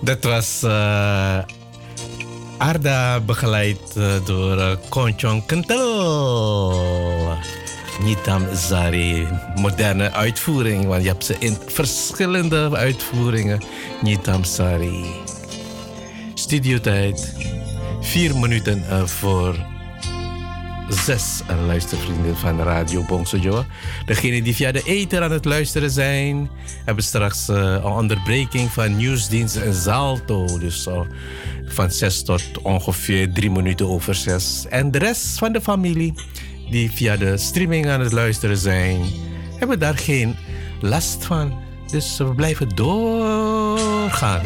Dat 0.07 0.23
was 0.23 0.63
uh, 0.63 1.37
Arda 2.57 3.19
begeleid 3.19 3.79
uh, 3.97 4.25
door 4.25 4.57
uh, 4.57 4.71
Conchon 4.89 5.45
Kentel. 5.45 7.37
Nitam 7.99 8.45
Zari, 8.55 9.27
moderne 9.55 10.11
uitvoering, 10.11 10.85
want 10.85 11.01
je 11.03 11.07
hebt 11.07 11.25
ze 11.25 11.35
in 11.39 11.57
verschillende 11.65 12.69
uitvoeringen. 12.75 13.61
Nitam 14.01 14.43
Zari. 14.43 15.05
Studiotijd, 16.33 17.33
vier 18.01 18.37
minuten 18.37 19.09
voor 19.09 19.55
zes 20.89 21.41
luistervrienden 21.65 22.37
van 22.37 22.61
Radio 22.61 23.03
Bongsojo. 23.03 23.65
Degenen 24.05 24.43
die 24.43 24.55
via 24.55 24.71
de 24.71 24.83
ether 24.85 25.23
aan 25.23 25.31
het 25.31 25.45
luisteren 25.45 25.91
zijn, 25.91 26.49
hebben 26.85 27.03
straks 27.03 27.49
uh, 27.49 27.57
een 27.57 27.83
onderbreking 27.83 28.71
van 28.71 28.95
nieuwsdienst 28.95 29.55
en 29.55 29.73
Zalto. 29.73 30.59
Dus 30.59 30.87
uh, 30.87 30.99
van 31.65 31.91
zes 31.91 32.23
tot 32.23 32.43
ongeveer 32.61 33.33
drie 33.33 33.51
minuten 33.51 33.89
over 33.89 34.15
zes. 34.15 34.65
En 34.69 34.91
de 34.91 34.97
rest 34.97 35.37
van 35.37 35.51
de 35.51 35.61
familie 35.61 36.13
die 36.69 36.91
via 36.91 37.17
de 37.17 37.37
streaming 37.37 37.87
aan 37.87 37.99
het 37.99 38.11
luisteren 38.11 38.57
zijn, 38.57 39.01
hebben 39.59 39.79
daar 39.79 39.97
geen 39.97 40.35
last 40.81 41.25
van. 41.25 41.53
Dus 41.91 42.17
we 42.17 42.35
blijven 42.35 42.69
doorgaan. 42.75 44.45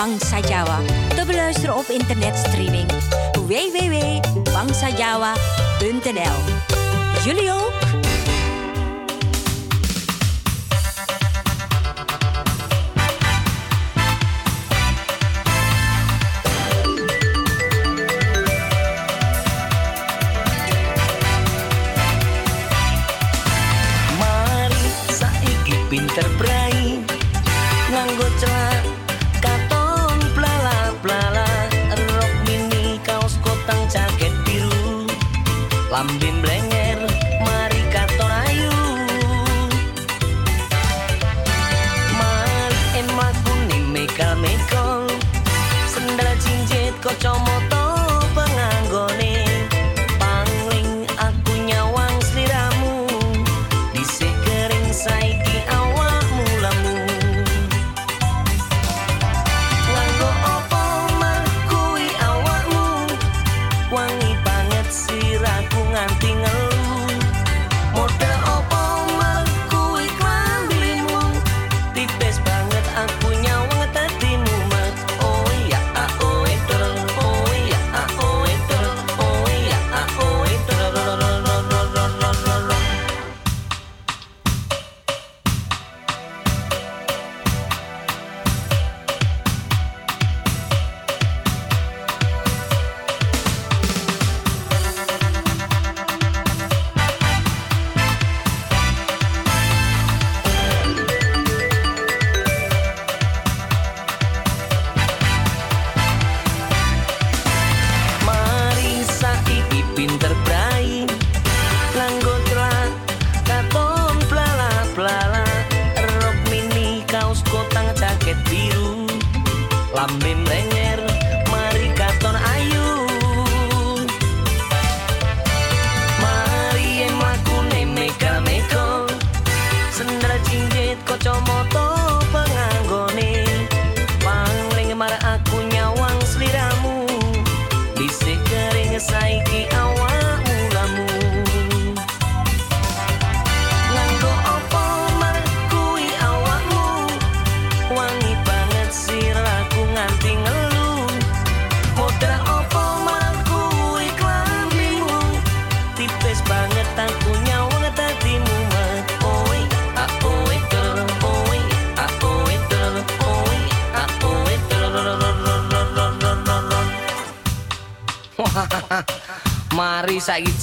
Bangsa 0.00 0.38
Jawa. 0.48 0.78
Te 1.14 1.24
beluisteren 1.26 1.76
op 1.76 1.88
internetstreaming 1.88 2.49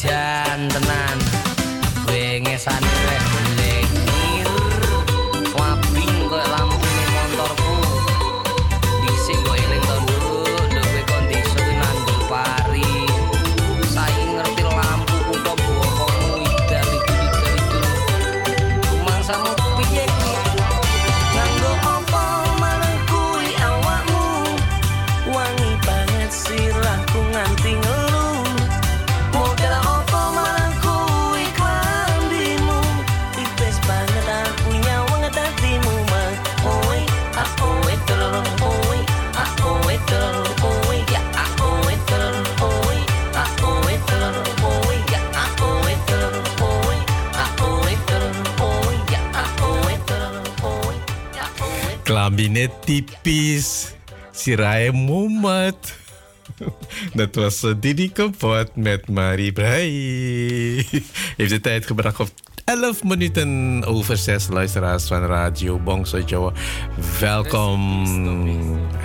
jan 0.04 0.70
tenan 0.70 1.18
wingesane 2.06 2.94
wis 3.06 3.37
oi 52.28 52.34
Klambinet 52.36 52.72
typisch. 52.86 53.96
Sirae 54.32 54.92
Mohammed. 54.92 55.96
Dat 57.14 57.36
was 57.36 57.64
eh, 57.64 57.74
Didi 57.80 58.12
Kapot 58.12 58.76
met 58.76 59.08
Marie 59.08 59.52
Brei. 59.52 59.86
Heeft 61.38 61.50
de 61.50 61.60
tijd 61.62 61.86
gebracht 61.86 62.20
op 62.20 62.30
11 62.66 63.04
minuten 63.04 63.84
over 63.86 64.18
6 64.18 64.48
luisteraars 64.48 65.08
van 65.08 65.26
Radio 65.26 65.80
Bongso 65.80 66.20
Joe. 66.20 66.52
Welkom 67.20 68.06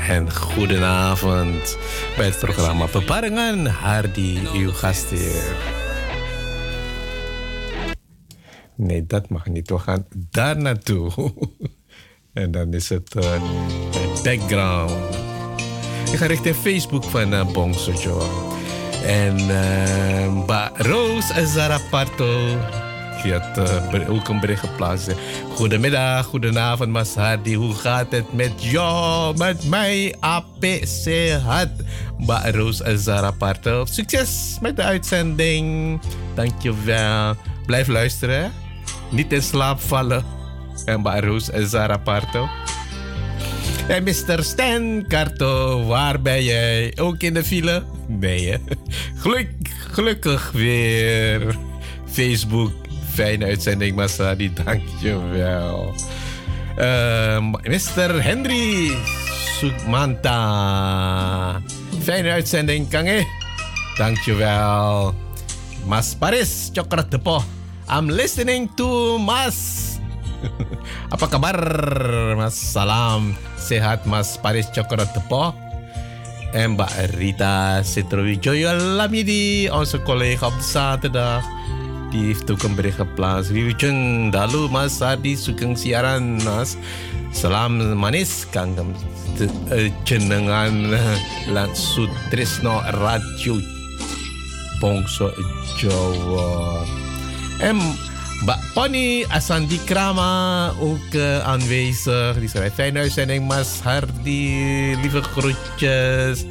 en 0.08 0.34
goedenavond 0.34 1.78
bij 2.16 2.26
het 2.26 2.38
programma 2.38 2.86
Beparingen. 2.92 3.66
Hardy, 3.66 4.38
uw 4.54 4.72
gastheer. 4.72 5.56
Nee, 8.76 9.06
dat 9.06 9.28
mag 9.28 9.46
niet. 9.46 9.70
We 9.70 9.78
gaan 9.78 10.06
daar 10.30 10.56
naartoe. 10.56 11.32
En 12.32 12.50
dan 12.50 12.74
is 12.74 12.88
het 12.88 13.14
eh, 13.14 13.42
background. 14.22 15.14
Ik 16.12 16.18
ga 16.18 16.26
richting 16.26 16.56
Facebook 16.56 17.04
van 17.04 17.32
uh, 17.32 17.52
Bong 17.52 17.74
Sojo. 17.74 18.22
En 19.06 19.38
uh, 19.38 20.46
Ba 20.46 20.72
Roos 20.76 21.26
Zaraparto. 21.44 22.38
Die 23.22 23.32
had 23.32 23.58
uh, 23.94 24.10
ook 24.10 24.28
een 24.28 24.40
bericht 24.40 24.60
geplaatst. 24.60 25.14
Goedemiddag, 25.54 26.26
goedenavond, 26.26 26.90
Mas 26.90 27.14
Hardy. 27.14 27.54
Hoe 27.54 27.74
gaat 27.74 28.12
het 28.12 28.32
met 28.32 28.52
jou? 28.56 29.36
Met 29.36 29.68
mij, 29.68 30.14
APC 30.20 31.30
had. 31.44 31.68
Ba 32.18 32.50
Roos 32.50 32.76
Zaraparto. 32.76 33.84
Succes 33.84 34.58
met 34.60 34.76
de 34.76 34.82
uitzending. 34.82 36.00
Dankjewel. 36.34 37.34
Blijf 37.66 37.86
luisteren. 37.86 38.52
Niet 39.10 39.32
in 39.32 39.42
slaap 39.42 39.80
vallen. 39.80 40.41
En 40.84 41.02
Ba 41.02 41.20
Roos 41.20 41.50
Zaraparto. 41.52 42.48
En 43.88 44.02
Mr. 44.02 44.42
Stan 44.42 45.04
Karto, 45.08 45.84
waar 45.84 46.20
ben 46.22 46.44
jij? 46.44 46.92
Ook 47.00 47.22
in 47.22 47.34
de 47.34 47.44
file? 47.44 47.82
Nee? 48.06 48.58
Geluk, 49.22 49.50
gelukkig 49.90 50.50
weer. 50.52 51.56
Facebook, 52.06 52.72
fijne 53.12 53.44
uitzending, 53.44 53.96
Masadi, 53.96 54.52
dankjewel. 54.64 55.94
Uh, 56.78 57.38
Mr. 57.62 58.22
Henry 58.22 58.92
Sukmanta, 59.58 60.40
fijne 62.02 62.30
uitzending, 62.30 62.88
Kange. 62.88 63.26
Dankjewel. 63.96 65.14
Mas 65.86 66.14
Paris, 66.14 66.70
Cokrat 66.72 67.10
Depo. 67.10 67.44
I'm 67.88 68.10
listening 68.10 68.70
to 68.76 69.18
Mas. 69.18 69.91
Apa 71.14 71.26
kabar 71.28 71.56
Mas? 72.36 72.54
Salam 72.54 73.36
sehat 73.58 74.06
Mas 74.06 74.38
Paris 74.40 74.68
Cokrat 74.70 75.10
Depo. 75.14 75.54
En 76.52 76.76
Mbak 76.76 77.16
Rita 77.16 77.80
Citrowijoyo 77.80 78.76
Lamidi, 79.00 79.72
onze 79.72 80.02
collega 80.04 80.46
op 80.46 80.58
zaterdag. 80.60 81.44
Die 82.12 82.28
heeft 82.28 82.50
ook 82.50 82.62
een 82.62 82.76
bericht 82.76 83.00
dalu 84.30 84.68
Mas 84.68 85.00
Adi 85.00 85.36
sugeng 85.36 85.78
siaran 85.78 86.42
Mas. 86.44 86.76
Salam 87.32 87.96
manis 87.96 88.44
kang 88.52 88.76
jenengan 90.04 90.92
lan 91.54 91.72
Sutrisno 91.72 92.84
Radio 93.00 93.56
Bongso 94.80 95.32
Jawa. 95.80 96.84
En 97.58 97.80
Mbak 98.42 98.74
Pony 98.74 99.22
Asandi 99.30 99.78
Krama 99.86 100.74
ook 100.82 101.14
eh, 101.14 101.46
aanwezig. 101.46 102.34
Die 102.42 102.48
schrijft 102.50 102.74
fijne 102.74 102.98
uitzending, 103.06 103.46
Mas 103.46 103.78
Hardy. 103.86 104.50
Lieve 104.98 105.22
groetjes. 105.22 106.42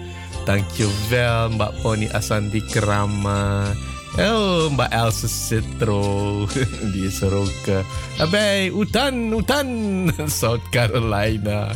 Dankjewel, 0.47 1.49
Mbak 1.49 1.81
Pony 1.83 2.07
Asandi 2.15 2.63
Krama. 2.71 3.75
Oh, 4.15 4.71
Mbak 4.71 4.91
Else 4.91 5.27
Citro. 5.27 6.47
Die 6.95 7.11
is 7.11 7.21
er 7.21 7.35
ook 7.35 7.67
eh, 7.67 8.29
bij. 8.31 8.71
Utan, 8.71 9.35
Utan, 9.35 9.67
South 10.39 10.63
Carolina. 10.71 11.75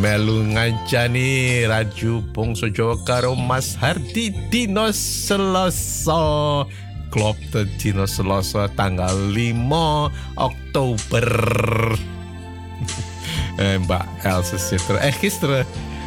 Melu 0.00 0.42
ngancani 0.42 1.64
Raju 1.68 2.24
Bongso 2.32 2.68
Jawa 2.72 2.96
karo 3.04 3.36
Mas 3.36 3.76
Hardi 3.76 4.32
Dino 4.50 4.88
Seloso. 4.92 6.64
Klopt, 7.10 7.80
Dino 7.82 8.06
Seloso 8.06 8.66
tanggal 8.74 9.16
5 9.32 9.54
Oktober. 10.34 11.98
En 13.56 13.80
Mbak 13.80 14.06
Else 14.22 14.58
Sitter. 14.58 14.94
En 14.94 15.12
gisteren 15.12 15.66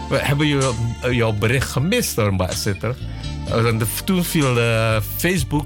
we 0.10 0.18
hebben 0.18 0.48
je, 0.48 0.72
jouw 1.12 1.32
bericht 1.32 1.70
gemist 1.70 2.16
hoor, 2.16 2.34
Mbak 2.34 2.52
Sitter. 2.52 2.96
Eh, 3.48 3.76
Toen 4.06 4.24
viel 4.24 4.60
eh, 4.60 4.98
Facebook 5.18 5.66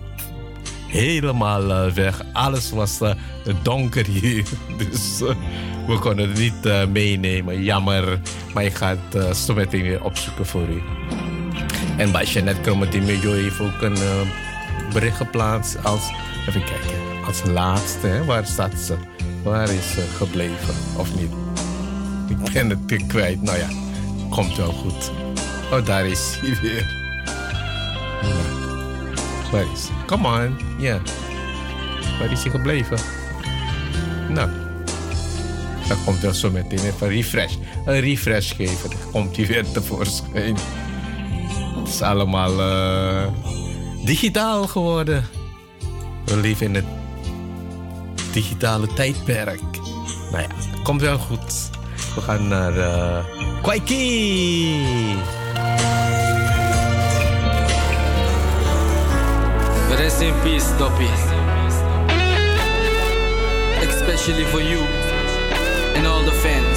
helemaal 0.87 1.71
eh, 1.71 1.91
weg. 1.93 2.21
Alles 2.33 2.71
was 2.71 3.01
eh, 3.01 3.11
donker 3.61 4.05
hier. 4.05 4.43
Dus 4.77 5.21
eh, 5.21 5.35
we 5.87 5.99
konden 5.99 6.29
het 6.29 6.37
niet 6.39 6.65
eh, 6.65 6.85
meenemen. 6.87 7.63
Jammer. 7.63 8.19
Maar 8.53 8.63
ik 8.63 8.73
ga 8.75 8.95
het 9.09 9.37
zo 9.37 9.53
meteen 9.53 9.81
weer 9.81 10.03
opzoeken 10.03 10.45
voor 10.45 10.67
u. 10.69 10.81
En 11.97 12.11
bij 12.11 12.25
Jeanette 12.25 12.61
Kromotimio 12.61 13.31
heeft 13.31 13.59
ook 13.59 13.81
een 13.81 13.95
eh, 13.95 14.21
bericht 14.93 15.17
geplaatst 15.17 15.83
als... 15.83 16.11
Even 16.47 16.63
kijken. 16.63 17.23
Als 17.25 17.41
laatste. 17.43 18.07
Hè? 18.07 18.25
Waar 18.25 18.45
staat 18.45 18.79
ze? 18.79 18.95
Waar 19.43 19.69
is 19.69 19.91
ze 19.91 20.01
gebleven? 20.17 20.75
Of 20.97 21.15
niet? 21.15 21.31
Ik 22.27 22.53
ben 22.53 22.69
het 22.69 22.79
weer 22.85 23.05
kwijt. 23.07 23.41
Nou 23.41 23.57
ja, 23.57 23.67
komt 24.29 24.55
wel 24.55 24.71
goed. 24.71 25.11
Oh, 25.71 25.85
daar 25.85 26.05
is 26.05 26.37
hij 26.41 26.57
weer. 26.61 27.03
Waar 29.51 29.71
is 29.73 29.87
hij? 29.87 30.05
Come 30.05 30.27
on. 30.27 30.57
Ja. 30.77 31.01
Waar 32.19 32.31
is 32.31 32.43
hij 32.43 32.51
gebleven? 32.51 32.97
Nou. 34.29 34.49
Dan 35.87 35.97
komt 36.05 36.21
hij 36.21 36.33
zo 36.33 36.51
meteen 36.51 36.85
even 36.85 37.07
refresh. 37.07 37.55
Een 37.85 37.99
refresh 37.99 38.55
geven. 38.55 38.89
Komt 39.11 39.35
hij 39.35 39.45
weer 39.45 39.71
tevoorschijn. 39.71 40.57
Het 41.75 41.87
is 41.87 42.01
allemaal 42.01 42.59
eh, 42.59 43.27
digitaal 44.05 44.67
geworden. 44.67 45.27
We 46.25 46.37
leven 46.37 46.65
in 46.65 46.75
het 46.75 46.85
digitale 48.31 48.87
tijdperk. 48.93 49.61
Nou 50.31 50.43
ja, 50.43 50.47
komt 50.83 51.01
wel 51.01 51.17
goed. 51.17 51.69
We 52.15 52.21
gaan 52.21 52.47
naar 52.47 52.77
uh, 52.77 53.25
Kwaiki. 53.61 54.85
Rest 59.95 60.19
in 60.19 60.33
peace, 60.43 60.77
Doppy. 60.77 61.07
Especially 63.87 64.45
for 64.45 64.61
you 64.61 64.79
and 65.95 66.05
all 66.07 66.23
the 66.23 66.31
fans. 66.31 66.74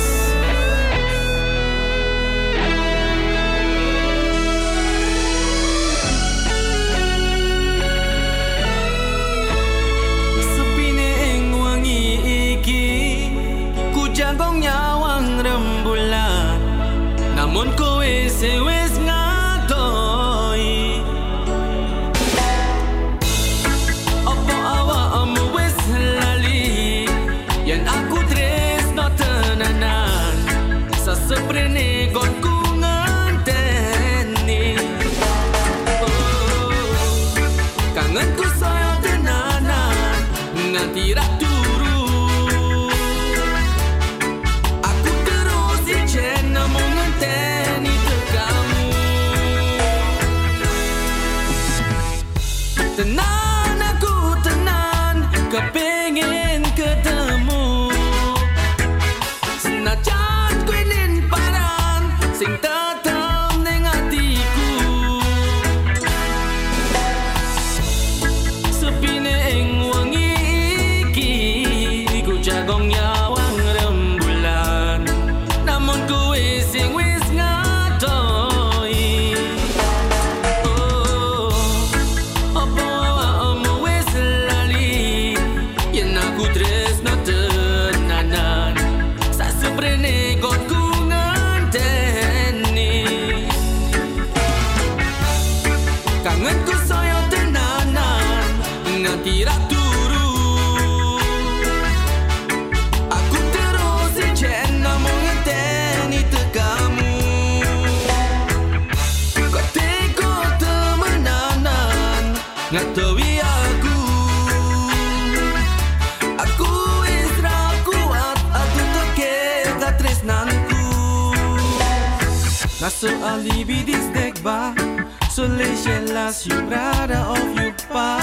Las 126.28 126.46
you 126.46 126.54
brada 126.68 127.30
of 127.30 127.48
you 127.56 127.72
pa. 127.92 128.18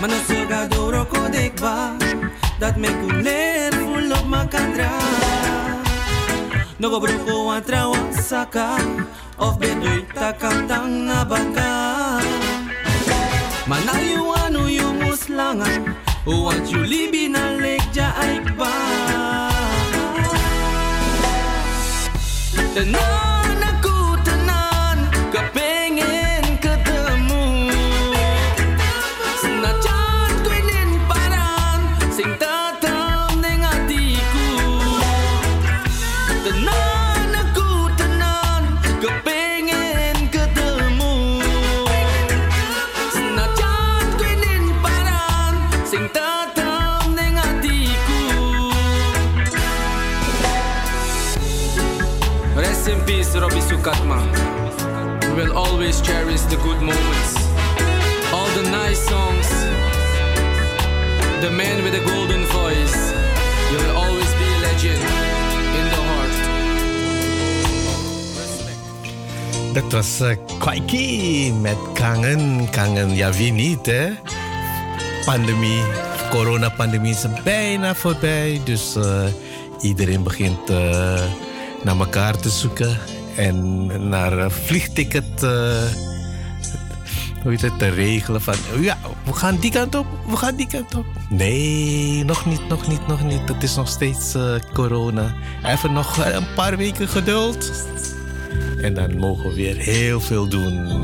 Mana 0.00 0.18
soga 0.26 0.68
doro 0.68 1.04
ko 1.04 1.28
dek 1.28 1.60
ba. 1.60 1.96
Dat 2.60 2.76
me 2.76 2.88
kuner 2.88 3.72
full 3.72 4.12
of 4.12 4.24
makandra. 4.26 4.92
Nogo 6.78 7.00
bruko 7.00 7.36
saka. 8.12 8.78
Of 9.38 9.58
bedoy 9.58 10.06
takantang 10.14 11.10
na 11.10 11.24
baka 11.26 12.22
Mana 13.66 13.98
you 13.98 14.30
anu 14.30 14.70
you 14.70 14.88
muslanga. 14.94 15.66
Want 16.24 16.70
you 16.70 16.86
libi 16.86 17.28
na 17.28 17.53
Robbie 53.40 53.60
Sukatma. 53.60 54.18
We 55.28 55.42
will 55.42 55.56
always 55.58 56.00
cherish 56.00 56.42
the 56.42 56.56
good 56.56 56.80
moments, 56.80 57.34
all 58.32 58.48
the 58.54 58.62
nice 58.70 59.00
songs. 59.08 59.48
The 61.40 61.50
man 61.50 61.82
with 61.82 61.94
the 61.94 62.04
golden 62.04 62.44
voice. 62.44 63.12
You 63.70 63.78
will 63.78 63.96
always 63.96 64.30
be 64.38 64.44
a 64.44 64.58
legend 64.66 65.02
in 65.78 65.84
the 65.90 66.00
heart. 66.10 66.34
Dat 69.74 69.92
was 69.92 70.20
uh, 70.20 70.36
Kwaiki 70.58 71.52
met 71.52 71.76
Kangen. 71.94 72.70
Kangen, 72.70 73.14
ja 73.14 73.32
wie 73.32 73.52
niet 73.52 73.86
hè? 73.86 74.10
Pandemie, 75.24 75.82
coronapandemie 76.30 77.12
is 77.12 77.26
bijna 77.44 77.94
voorbij. 77.94 78.60
Dus 78.64 78.96
eh, 78.96 79.24
iedereen 79.80 80.22
begint 80.22 80.70
eh, 80.70 81.22
naar 81.82 81.98
elkaar 81.98 82.36
te 82.36 82.48
zoeken. 82.48 82.98
En 83.36 83.86
naar 84.08 84.32
een 84.32 84.50
vliegticket 84.50 85.42
eh, 85.42 85.82
hoe 87.42 87.52
het, 87.52 87.78
te 87.78 87.88
regelen. 87.88 88.42
Van 88.42 88.54
ja, 88.80 88.98
we 89.24 89.32
gaan 89.32 89.56
die 89.56 89.70
kant 89.70 89.94
op, 89.94 90.06
we 90.28 90.36
gaan 90.36 90.56
die 90.56 90.66
kant 90.66 90.94
op. 90.94 91.06
Nee, 91.28 92.24
nog 92.24 92.46
niet, 92.46 92.68
nog 92.68 92.88
niet, 92.88 93.06
nog 93.06 93.22
niet. 93.22 93.48
Het 93.48 93.62
is 93.62 93.74
nog 93.74 93.88
steeds 93.88 94.34
eh, 94.34 94.54
corona. 94.72 95.34
Even 95.64 95.92
nog 95.92 96.24
een 96.24 96.54
paar 96.54 96.76
weken 96.76 97.08
geduld. 97.08 97.86
En 98.80 98.94
dan 98.94 99.18
mogen 99.18 99.48
we 99.48 99.54
weer 99.54 99.76
heel 99.76 100.20
veel 100.20 100.48
doen. 100.48 101.02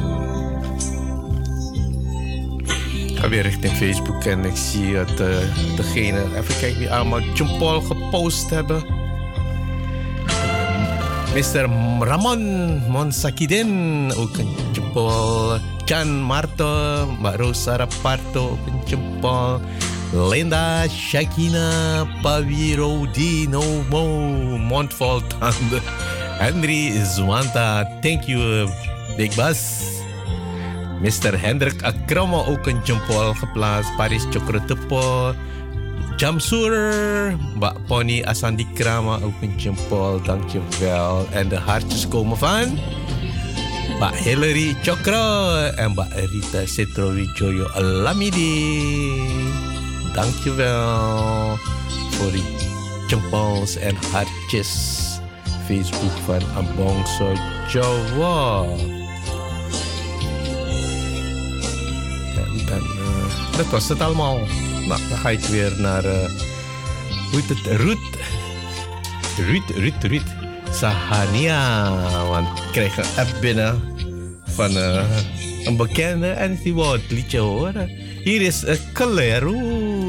Ik 3.06 3.18
ga 3.18 3.28
weer 3.28 3.42
richting 3.42 3.72
Facebook 3.72 4.24
en 4.24 4.44
ik 4.44 4.56
zie 4.56 4.94
dat 4.94 5.20
uh, 5.20 5.36
degene, 5.76 6.24
even 6.36 6.58
kijken 6.58 6.78
wie 6.78 6.92
allemaal 6.92 7.20
John 7.20 7.84
gepost 7.86 8.50
hebben. 8.50 8.99
Mr. 11.30 11.70
Ramon 12.02 12.42
Monsakiden, 12.88 14.10
ook 14.16 14.36
een 14.38 14.50
Paul. 14.92 15.58
Jan 15.84 16.22
Marto, 16.22 17.06
Mbak 17.18 17.36
Rosa 17.36 17.76
Raparto, 17.76 18.58
ook 18.66 18.90
een 18.90 19.18
Paul. 19.20 19.60
Linda 20.12 20.88
Shakina 20.88 22.02
Paviro 22.22 23.06
Dino 23.12 23.62
Mo 23.90 24.06
Montfort 24.58 25.34
Henry 26.38 27.04
Zwanta, 27.04 27.86
thank 28.00 28.26
you, 28.26 28.68
Big 29.16 29.34
Bus. 29.34 29.86
Mr. 31.00 31.40
Hendrik 31.40 31.82
Akromo, 31.82 32.44
ook 32.44 32.66
een 32.66 32.80
jumpol 32.84 33.34
geplaatst. 33.34 33.96
Paris 33.96 34.26
Chokrotepo. 34.30 35.34
Jamsur, 36.20 37.32
Mbak 37.56 37.88
Pony 37.88 38.20
Asandi 38.28 38.68
Krama, 38.76 39.16
ook 39.24 39.40
een 39.40 39.56
jumpol, 39.56 40.20
dankjewel. 40.20 41.26
En 41.32 41.48
de 41.48 41.56
hartjes 41.56 42.08
komen 42.08 42.36
van... 42.38 42.78
Mbak 43.96 44.14
Hillary 44.14 44.76
Chokro 44.82 45.56
en 45.76 45.90
Mbak 45.90 46.12
Rita 46.12 46.66
Setrowijoyo 46.66 47.66
Alamidi. 47.72 49.22
Dankjewel 50.14 51.56
voor 52.10 52.32
die 52.32 52.44
jumpols 53.08 53.76
en 53.76 53.96
hartjes. 54.12 54.98
Facebook 55.66 56.12
van 56.24 56.42
Ambongso 56.56 57.32
Jawa. 57.72 58.64
En 62.36 62.66
dan, 62.66 62.78
uh, 62.78 63.56
dat 63.56 63.66
was 63.66 64.00
allemaal. 64.00 64.38
Nou, 64.90 65.02
dan 65.08 65.18
ga 65.18 65.30
ik 65.30 65.40
weer 65.40 65.72
naar, 65.78 66.04
uh, 66.04 66.28
hoe 67.30 67.40
heet 67.40 67.48
het, 67.48 67.80
Ruud. 67.80 67.98
Ruud, 69.36 69.70
Ruud, 69.70 70.04
Ruud. 70.04 70.26
Sahania. 70.72 71.92
Want 72.26 72.58
ik 72.58 72.64
kreeg 72.72 72.96
een 72.96 73.04
app 73.16 73.36
binnen 73.40 73.82
van 74.44 74.70
uh, 74.76 75.04
een 75.64 75.76
bekende 75.76 76.30
en 76.30 76.58
die 76.62 76.74
wou 76.74 76.98
het 76.98 77.10
liedje 77.10 77.38
horen. 77.38 77.90
Hier 78.22 78.40
is 78.40 78.64
uh. 78.64 79.99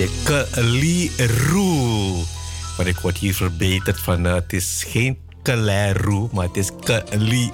Liedje 0.00 0.52
Keliru. 0.52 2.24
Maar 2.76 2.86
ik 2.86 2.98
word 2.98 3.18
hier 3.18 3.34
verbeterd 3.34 4.00
van 4.00 4.26
eh, 4.26 4.34
het 4.34 4.52
is 4.52 4.84
geen 4.88 5.18
Keleru, 5.42 6.28
maar 6.32 6.46
het 6.46 6.56
is 6.56 6.70
Keliru. 6.84 7.48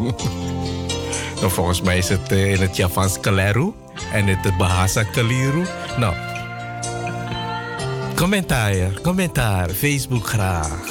nou, 1.40 1.50
volgens 1.50 1.80
mij 1.80 1.98
is 1.98 2.08
het 2.08 2.32
eh, 2.32 2.52
in 2.52 2.60
het 2.60 2.76
Javans 2.76 3.20
Keleru 3.20 3.72
en 4.12 4.28
in 4.28 4.36
het 4.36 4.56
Bahasa 4.56 5.02
Keliru. 5.02 5.66
Nou, 5.98 6.14
commentaar, 8.14 9.00
commentaar, 9.02 9.70
Facebook 9.70 10.26
graag. 10.26 10.90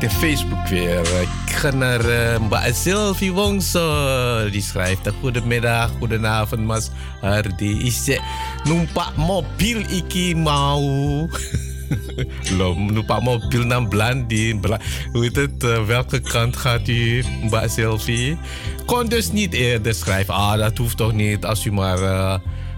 Richting 0.00 0.20
Facebook 0.20 0.68
weer. 0.68 1.00
Ik 1.20 1.54
ga 1.54 1.70
naar 1.70 2.04
uh, 2.04 2.38
Mbak 2.38 3.18
Wongso. 3.32 4.50
Die 4.50 4.62
schrijft: 4.62 5.10
Goedemiddag, 5.20 5.90
goedenavond, 5.98 6.64
Mas 6.66 6.90
Hardy. 7.20 7.78
Ise 7.82 8.20
numpak 8.64 9.16
mobil 9.16 9.84
iki 9.90 10.34
mau. 10.34 10.80
Lo, 12.58 12.74
numpak 12.74 13.22
mobil 13.22 13.64
naar 13.64 13.88
Blandi. 13.88 14.58
Bla, 14.60 14.80
hoe 15.12 15.22
heet 15.22 15.36
het? 15.36 15.64
Uh, 15.64 15.84
welke 15.84 16.20
kant 16.20 16.56
gaat 16.56 16.88
u, 16.88 17.24
Mbak? 17.42 17.70
Kon 18.86 19.08
dus 19.08 19.32
niet 19.32 19.52
eerder 19.52 19.94
schrijven. 19.94 20.34
Ah, 20.34 20.58
dat 20.58 20.78
hoeft 20.78 20.96
toch 20.96 21.12
niet 21.12 21.44
als 21.44 21.64
u 21.64 21.72
maar. 21.72 21.98
Uh, 21.98 22.34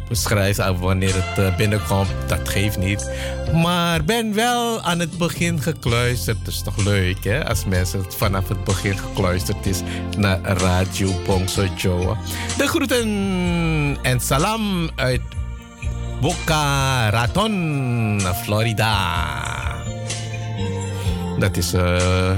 beschrijft 0.08 0.78
wanneer 0.78 1.14
het 1.14 1.38
uh, 1.38 1.56
binnenkomt, 1.56 2.08
dat 2.26 2.48
geeft 2.48 2.78
niet. 2.78 3.10
Maar 3.52 4.04
ben 4.04 4.34
wel 4.34 4.80
aan 4.80 4.98
het 4.98 5.18
begin 5.18 5.62
gekluisterd. 5.62 6.38
Dat 6.44 6.54
is 6.54 6.62
toch 6.62 6.76
leuk, 6.76 7.24
hè? 7.24 7.48
Als 7.48 7.64
mensen 7.64 8.04
vanaf 8.08 8.48
het 8.48 8.64
begin 8.64 8.98
gekluisterd 8.98 9.66
is 9.66 9.80
naar 10.16 10.40
Radio 10.42 11.22
Bongso 11.24 11.64
Joa. 11.76 12.16
De 12.56 12.66
groeten 12.66 13.98
en 14.02 14.20
salam 14.20 14.90
uit 14.94 15.20
Boca 16.20 17.10
Raton, 17.10 18.20
Florida. 18.42 18.94
Dat 21.38 21.56
is 21.56 21.74
uh, 21.74 22.30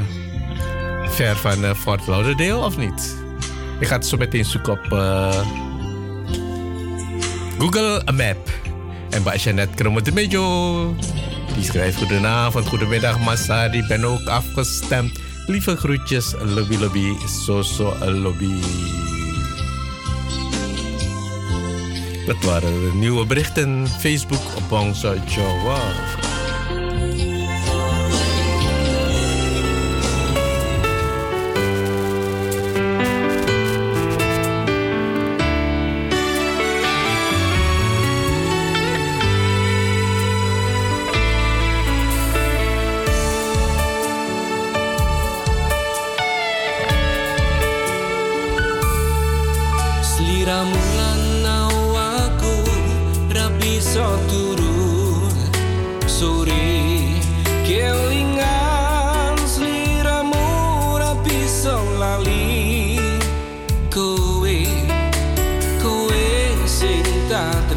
ver 1.07 1.37
van 1.37 1.65
uh, 1.65 1.75
Fort 1.75 2.07
Lauderdale, 2.07 2.65
of 2.65 2.77
niet? 2.77 3.17
Ik 3.81 3.87
ga 3.87 3.95
het 3.95 4.07
zo 4.07 4.17
meteen 4.17 4.45
zoeken 4.45 4.73
op... 4.73 4.93
Google 7.59 8.03
a 8.09 8.13
Map. 8.13 8.37
En 9.11 9.23
bij 9.23 9.37
Jeanette 9.37 9.75
Kromme-de-Mejo. 9.75 10.95
Die 11.55 11.65
schrijft 11.65 11.97
goedenavond, 11.97 12.67
goedemiddag 12.67 13.21
Massa. 13.21 13.69
Die 13.69 13.87
ben 13.87 14.05
ook 14.05 14.27
afgestemd. 14.27 15.19
Lieve 15.47 15.77
groetjes, 15.77 16.35
lobby 16.41 16.77
lobby, 16.77 17.13
so 17.45 17.63
so 17.63 17.95
lobby. 18.05 18.61
Dat 22.27 22.45
waren 22.45 22.73
de 22.73 22.91
nieuwe 22.95 23.27
berichten. 23.27 23.89
Facebook 23.89 24.43
op 24.57 24.95
Jawa. 25.27 26.28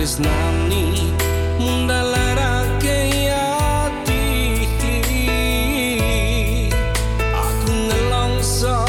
Tresnani 0.01 1.13
mundalarake 1.61 3.29
ati 3.29 4.25
aku 7.37 7.69
ngelongso 7.85 8.81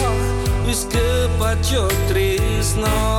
wis 0.65 0.89
kepacut 0.89 1.93
tresno 2.09 3.12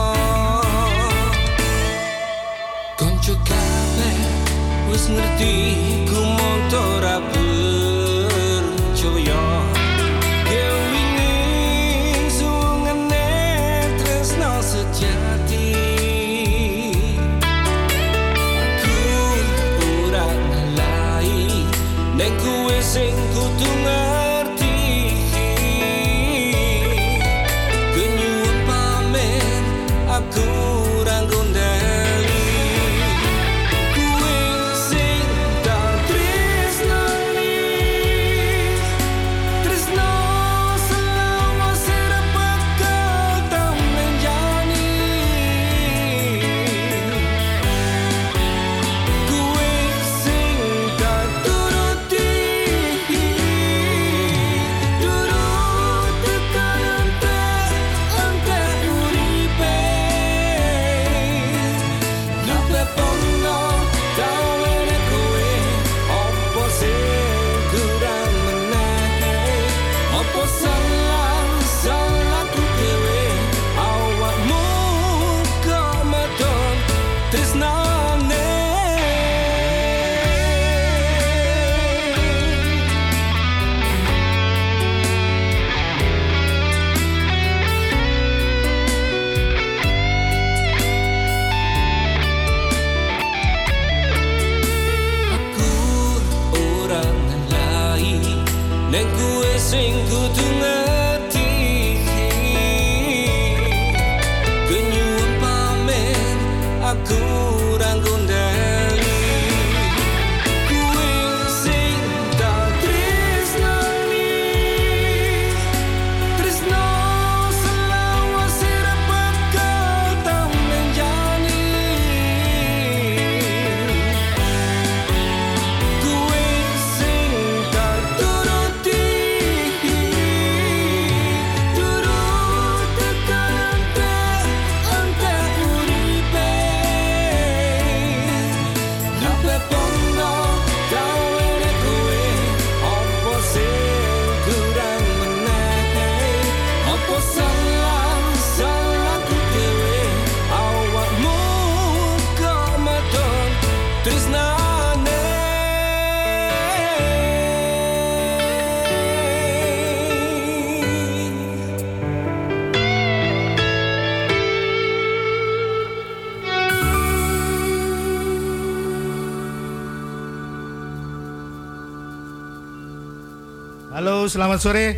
selamat 174.33 174.59
sore. 174.65 174.97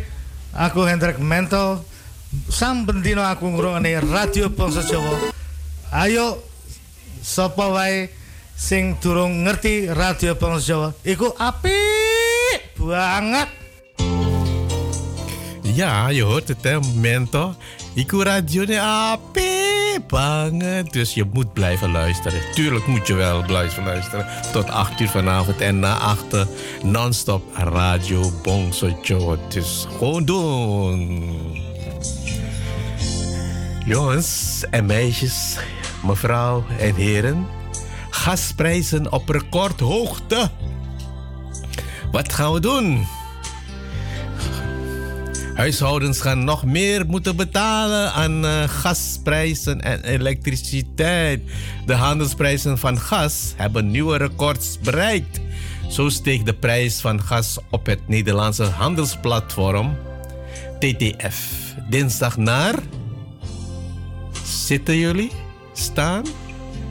Aku 0.56 0.88
Hendrik 0.88 1.20
Mento. 1.20 1.84
Sam 2.48 2.88
bendino 2.88 3.20
aku 3.20 3.52
ngrungokne 3.52 4.00
Radio 4.08 4.48
Bangsa 4.48 4.80
Jawa. 4.80 5.12
Ayo 5.92 6.40
sapa 7.20 7.68
wae 7.68 8.08
sing 8.56 8.96
durung 8.96 9.44
ngerti 9.44 9.92
Radio 9.92 10.32
Bangsa 10.40 10.64
Jawa, 10.64 10.88
iku 11.04 11.36
apik 11.36 12.80
banget. 12.80 13.52
Hoort 16.24 16.48
het 16.48 16.64
hè, 16.64 16.80
Mento. 16.96 17.52
Iku 17.92 18.24
radio 18.24 18.64
ne 18.64 18.80
Dus 20.90 21.14
je 21.14 21.24
moet 21.32 21.52
blijven 21.52 21.90
luisteren. 21.90 22.40
Tuurlijk 22.54 22.86
moet 22.86 23.06
je 23.06 23.14
wel 23.14 23.42
blijven 23.42 23.84
luisteren. 23.84 24.26
Tot 24.52 24.70
8 24.70 25.00
uur 25.00 25.08
vanavond 25.08 25.60
en 25.60 25.78
na 25.78 25.98
8 25.98 26.24
non-stop 26.82 27.42
radio 27.54 28.30
Bongso 28.42 28.98
Joe. 29.02 29.38
Dus 29.48 29.86
gewoon 29.96 30.24
doen. 30.24 31.64
Jongens 33.86 34.64
en 34.70 34.86
meisjes, 34.86 35.58
mevrouw 36.02 36.64
en 36.78 36.94
heren. 36.94 37.46
Gasprijzen 38.10 39.12
op 39.12 39.28
recordhoogte. 39.28 40.50
Wat 42.10 42.32
gaan 42.32 42.52
we 42.52 42.60
doen? 42.60 43.06
Huishoudens 45.56 46.20
gaan 46.20 46.44
nog 46.44 46.64
meer 46.64 47.06
moeten 47.06 47.36
betalen 47.36 48.12
aan 48.12 48.44
uh, 48.44 48.62
gasprijzen 48.68 49.80
en 49.80 50.04
elektriciteit. 50.04 51.42
De 51.86 51.94
handelsprijzen 51.94 52.78
van 52.78 52.98
gas 52.98 53.54
hebben 53.56 53.90
nieuwe 53.90 54.16
records 54.16 54.78
bereikt. 54.78 55.40
Zo 55.88 56.08
steeg 56.08 56.42
de 56.42 56.54
prijs 56.54 57.00
van 57.00 57.22
gas 57.22 57.58
op 57.70 57.86
het 57.86 58.08
Nederlandse 58.08 58.64
handelsplatform 58.64 59.96
TTF 60.78 61.74
dinsdag 61.88 62.36
naar. 62.36 62.74
Zitten 64.44 64.96
jullie? 64.96 65.30
Staan? 65.72 66.24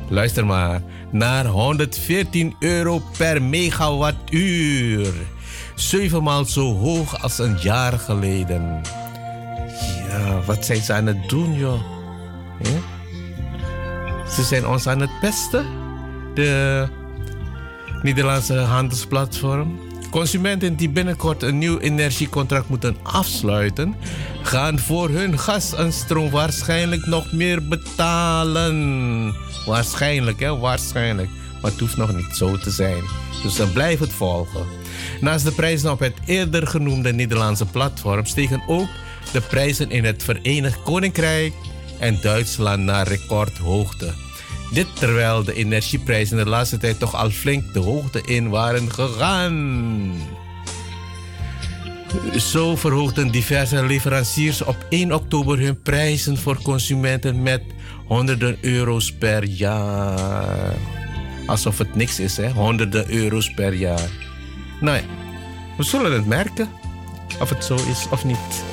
Luister 0.09 0.45
maar. 0.45 0.81
Naar 1.11 1.45
114 1.45 2.55
euro 2.59 3.01
per 3.17 3.41
megawattuur 3.41 5.13
zevenmaal 5.75 6.45
zo 6.45 6.77
hoog 6.77 7.21
als 7.21 7.39
een 7.39 7.57
jaar 7.59 7.99
geleden. 7.99 8.81
Ja, 10.07 10.41
wat 10.45 10.65
zijn 10.65 10.81
ze 10.81 10.93
aan 10.93 11.05
het 11.05 11.29
doen, 11.29 11.53
joh? 11.53 11.81
Ze 14.29 14.43
zijn 14.43 14.67
ons 14.67 14.87
aan 14.87 14.99
het 14.99 15.19
pesten. 15.19 15.65
De 16.33 16.87
Nederlandse 18.01 18.57
handelsplatform. 18.57 19.79
Consumenten 20.11 20.75
die 20.75 20.89
binnenkort 20.89 21.43
een 21.43 21.57
nieuw 21.57 21.79
energiecontract 21.79 22.69
moeten 22.69 22.97
afsluiten, 23.03 23.95
gaan 24.41 24.79
voor 24.79 25.09
hun 25.09 25.39
gas 25.39 25.73
en 25.73 25.93
stroom 25.93 26.29
waarschijnlijk 26.29 27.05
nog 27.05 27.31
meer 27.31 27.67
betalen. 27.67 29.33
Waarschijnlijk, 29.65 30.39
hè? 30.39 30.57
Waarschijnlijk. 30.57 31.29
Maar 31.61 31.71
het 31.71 31.79
hoeft 31.79 31.97
nog 31.97 32.15
niet 32.15 32.35
zo 32.35 32.57
te 32.57 32.71
zijn. 32.71 33.03
Dus 33.43 33.55
dan 33.55 33.71
blijf 33.71 33.99
het 33.99 34.13
volgen. 34.13 34.65
Naast 35.25 35.45
de 35.45 35.51
prijzen 35.51 35.91
op 35.91 35.99
het 35.99 36.13
eerder 36.25 36.67
genoemde 36.67 37.13
Nederlandse 37.13 37.65
platform 37.65 38.25
stegen 38.25 38.63
ook 38.67 38.87
de 39.31 39.41
prijzen 39.41 39.91
in 39.91 40.03
het 40.03 40.23
Verenigd 40.23 40.81
Koninkrijk 40.81 41.53
en 41.99 42.19
Duitsland 42.21 42.83
naar 42.83 43.07
recordhoogte. 43.07 44.13
Dit 44.73 44.87
terwijl 44.93 45.43
de 45.43 45.53
energieprijzen 45.53 46.37
de 46.37 46.45
laatste 46.45 46.77
tijd 46.77 46.99
toch 46.99 47.15
al 47.15 47.29
flink 47.29 47.73
de 47.73 47.79
hoogte 47.79 48.21
in 48.25 48.49
waren 48.49 48.91
gegaan. 48.91 50.13
Zo 52.37 52.75
verhoogden 52.75 53.31
diverse 53.31 53.85
leveranciers 53.85 54.61
op 54.61 54.77
1 54.89 55.13
oktober 55.13 55.59
hun 55.59 55.81
prijzen 55.81 56.37
voor 56.37 56.61
consumenten 56.61 57.41
met 57.41 57.61
honderden 58.07 58.57
euro's 58.61 59.13
per 59.13 59.43
jaar. 59.43 60.73
Alsof 61.45 61.77
het 61.77 61.95
niks 61.95 62.19
is, 62.19 62.37
hè? 62.37 62.49
Honderden 62.49 63.11
euro's 63.11 63.53
per 63.53 63.73
jaar. 63.73 64.09
Nou 64.79 64.97
ja, 64.97 65.14
we 65.77 65.83
zullen 65.83 66.11
het 66.11 66.25
merken 66.25 66.69
of 67.39 67.49
het 67.49 67.63
zo 67.63 67.75
is 67.75 68.07
of 68.09 68.25
niet. 68.25 68.63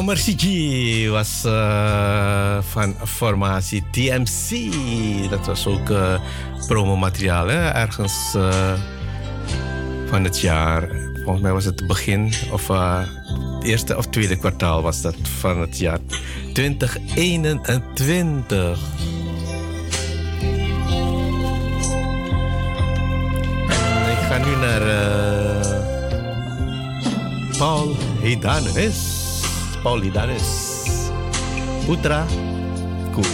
Nummer 0.00 0.16
CG 0.16 1.08
was 1.10 1.44
eh, 1.44 2.58
van 2.70 2.94
formatie 3.04 3.84
TMC. 3.90 4.72
Dat 5.30 5.46
was 5.46 5.66
ook 5.66 5.90
uh, 5.90 6.20
promomateriaal, 6.66 7.50
ergens 7.50 8.34
eh, 8.34 8.72
van 10.06 10.24
het 10.24 10.40
jaar. 10.40 10.88
Volgens 11.14 11.40
mij 11.40 11.52
was 11.52 11.64
het 11.64 11.86
begin 11.86 12.32
of 12.52 12.68
het 12.68 13.08
eerste 13.62 13.96
of 13.96 14.06
tweede 14.06 14.36
kwartaal 14.36 14.82
was 14.82 15.00
dat 15.00 15.16
van 15.38 15.60
het 15.60 15.78
jaar 15.78 15.98
2021. 16.52 18.78
En 23.68 24.10
ik 24.10 24.18
ga 24.28 24.38
nu 24.38 24.56
naar 24.56 24.82
Paul 27.58 27.96
Hedanes. 28.20 29.19
Paulidares 29.80 31.08
Putraku. 31.88 33.24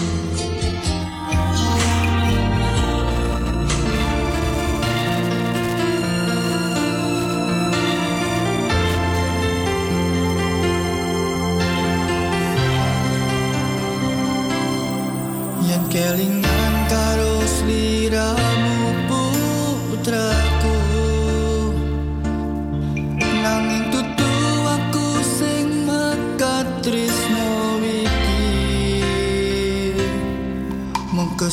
Yang 15.67 15.85
keling. 15.91 16.46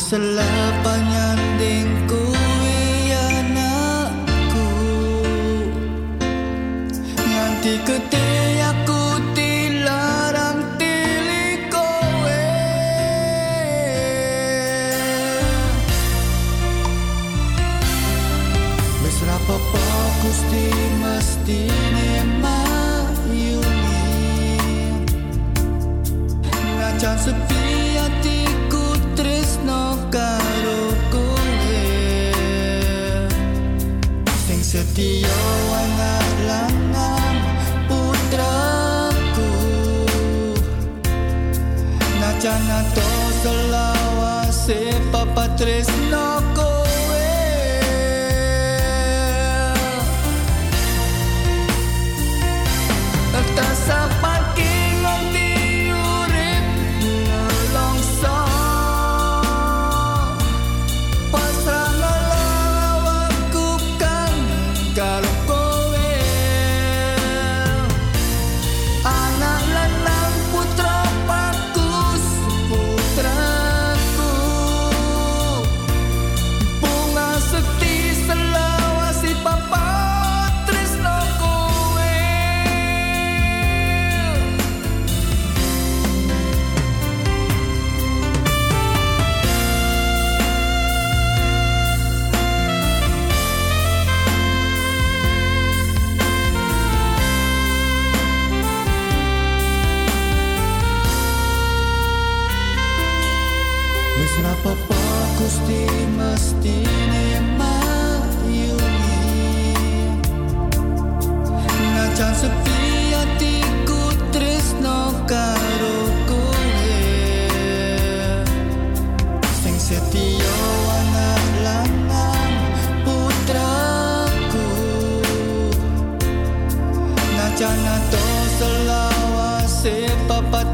salah 0.04 0.68
panyanding 0.84 1.88
kuwi 2.04 3.08
anakku. 3.16 4.68
Nganti 7.24 7.74
ketemu 7.88 8.33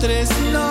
tres 0.01 0.31
no. 0.51 0.70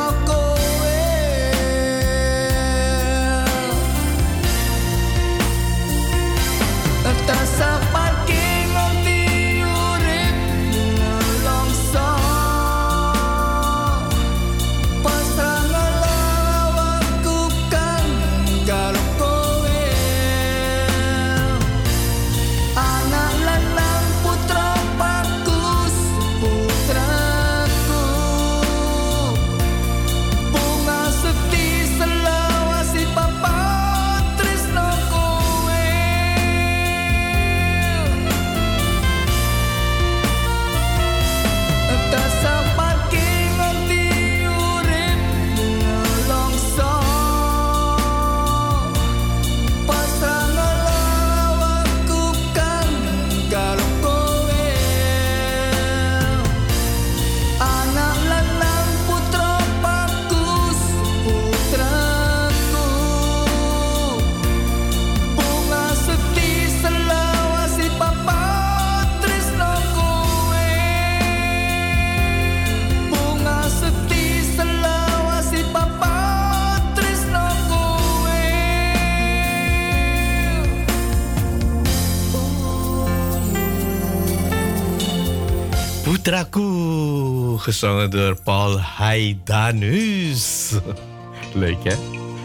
Paraku, 86.40 87.58
gezongen 87.58 88.10
door 88.10 88.42
Paul 88.44 88.80
Haidanus. 88.80 90.72
Leuk 91.54 91.84
hè, 91.84 91.96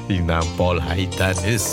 die 0.07 0.23
naam 0.23 0.47
Paul 0.57 0.81
Haidanus. 0.81 1.67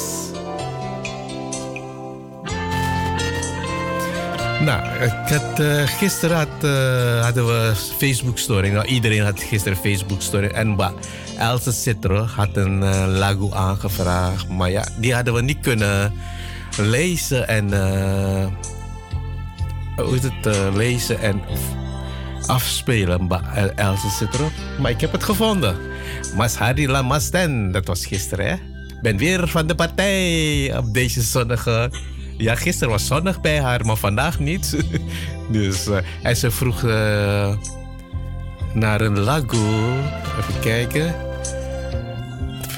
Nou, 4.60 5.04
ik 5.04 5.30
had, 5.30 5.60
uh, 5.60 5.88
gisteren 5.88 6.48
eh, 6.62 7.24
hadden 7.24 7.48
we 7.48 7.74
Facebook-story. 7.98 8.70
Nou, 8.70 8.86
iedereen 8.86 9.24
had 9.24 9.42
gisteren 9.44 9.78
Facebook-story. 9.78 10.48
En 10.48 10.76
wat 10.76 10.94
Else 11.38 11.72
Citro 11.72 12.24
had 12.24 12.56
een 12.56 12.82
uh, 12.82 13.06
lagu 13.08 13.54
aangevraagd. 13.54 14.48
Maar 14.50 14.70
ja, 14.70 14.86
die 14.98 15.14
hadden 15.14 15.34
we 15.34 15.42
niet 15.42 15.60
kunnen 15.62 16.14
lezen 16.78 17.48
en 17.48 17.74
hoe 19.96 20.16
is 20.16 20.24
het, 20.24 20.74
lezen 20.76 21.20
en 21.20 21.42
afspelen, 22.52 23.28
bah, 23.28 23.58
El- 23.58 23.72
Else 23.76 24.10
Citro. 24.10 24.52
Maar 24.80 24.92
ik 24.92 25.02
heb 25.02 25.12
het 25.12 25.24
gevonden. 25.24 25.76
Mas 26.36 26.56
Hari 26.56 26.88
Lamasten, 26.88 27.72
dat 27.72 27.88
was 27.88 28.06
gisteren, 28.06 28.46
hè? 28.46 28.56
Ben 29.02 29.18
weer 29.18 29.48
van 29.48 29.68
de 29.68 29.76
partij 29.76 30.78
op 30.78 30.94
deze 30.94 31.22
zonnige... 31.22 31.92
Ja, 32.38 32.56
gisteren 32.56 32.90
was 32.90 33.06
zonnig 33.08 33.42
bij 33.42 33.62
haar, 33.62 33.86
maar 33.86 33.96
vandaag 33.96 34.40
niet. 34.40 34.78
dus, 35.52 35.88
eh, 35.88 35.98
en 36.24 36.36
ze 36.38 36.52
vroeg 36.52 36.84
eh, 36.84 37.56
naar 38.74 39.02
een 39.02 39.20
lago. 39.20 39.98
Even 40.40 40.60
kijken. 40.62 41.16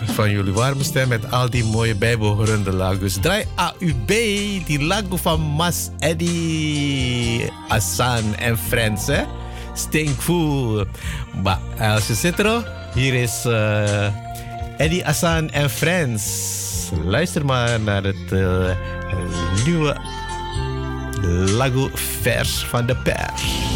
Van 0.05 0.31
jullie 0.31 0.53
warme 0.53 1.05
met 1.07 1.31
al 1.31 1.49
die 1.49 1.63
mooie 1.63 1.95
bijbehorende 1.95 2.71
lagos. 2.71 3.17
Draai 3.21 3.45
AUB, 3.55 4.07
die 4.65 4.83
lago 4.83 5.15
van 5.15 5.41
Mas 5.41 5.89
Eddie, 5.99 7.49
Hassan 7.67 8.35
en 8.35 8.57
Friends, 8.57 9.07
hè? 9.07 9.23
Stinkfool. 9.73 10.85
Maar 11.43 11.59
als 11.79 12.07
je 12.07 12.13
zit 12.13 12.39
er, 12.39 12.71
hier 12.93 13.13
is 13.13 13.45
eh, 13.45 14.05
Eddie 14.77 15.03
Hassan 15.03 15.49
en 15.49 15.69
Friends. 15.69 16.23
Luister 17.03 17.45
maar 17.45 17.79
naar 17.79 18.03
het 18.03 18.31
eh, 18.31 18.69
nieuwe 19.65 19.95
Lago 21.57 21.89
vers 22.21 22.65
van 22.65 22.85
de 22.85 22.95
pers. 22.95 23.72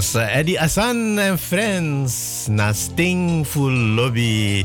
Was 0.00 0.14
Eddie 0.14 0.58
en 0.58 1.38
Friends. 1.38 2.46
Na 2.48 2.72
Stingful 2.72 3.70
Lobby 3.70 4.64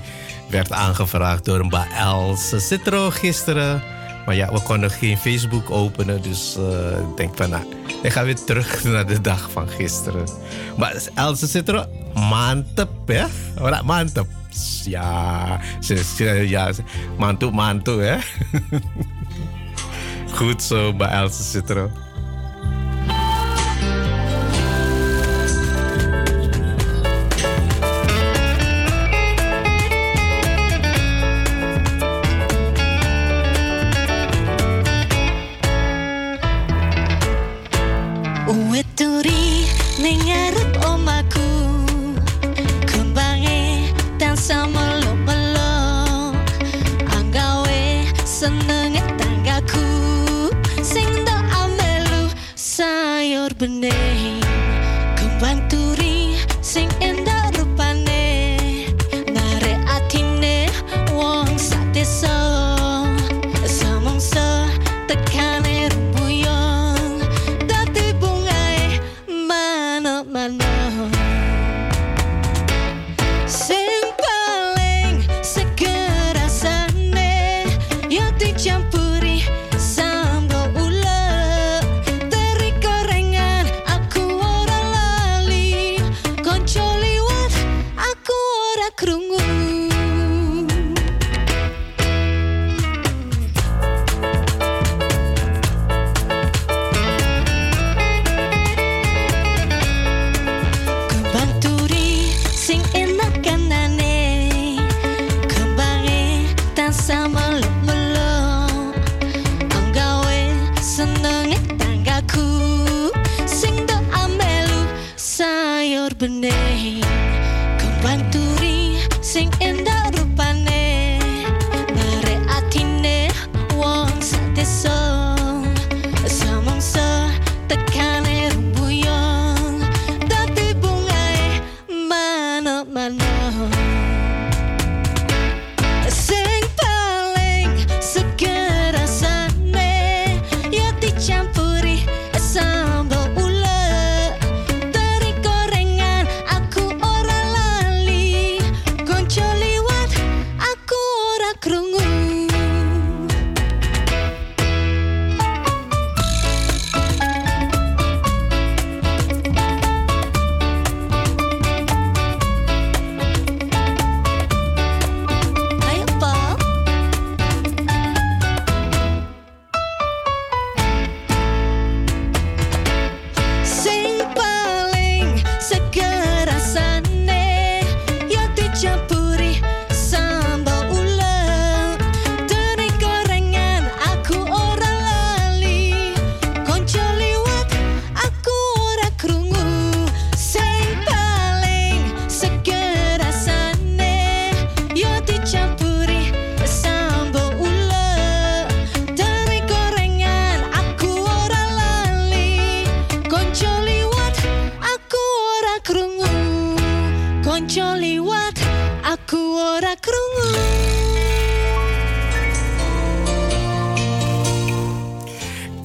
werd 0.50 0.72
aangevraagd 0.72 1.46
door 1.46 1.60
een 1.60 1.74
Else 1.98 2.60
Citro 2.60 3.10
gisteren. 3.10 3.84
Maar 4.26 4.36
ja, 4.36 4.52
we 4.52 4.62
konden 4.62 4.92
geen 4.92 5.18
Facebook 5.18 5.72
openen. 5.72 6.22
Dus 6.22 6.56
eh, 6.58 7.00
ik 7.00 7.18
denk 7.18 7.36
van, 7.38 7.50
nou, 7.50 7.64
ik 8.04 8.12
ga 8.12 8.24
weer 8.24 8.44
terug 8.44 8.84
naar 8.94 9.08
de 9.08 9.22
dag 9.22 9.50
van 9.52 9.68
gisteren. 9.70 10.28
Maar 10.78 10.96
Else 11.16 11.48
Citro, 11.48 11.86
mantep 12.14 12.90
hè? 13.06 13.26
Ora 13.62 13.82
mantep. 13.82 14.28
Ja, 14.84 15.60
ja, 16.46 16.72
mantu 17.18 17.52
mantu 17.52 17.92
hè? 17.92 18.18
Goed 20.38 20.64
zo 20.64 20.94
bij 20.94 21.30
Citro. 21.32 22.05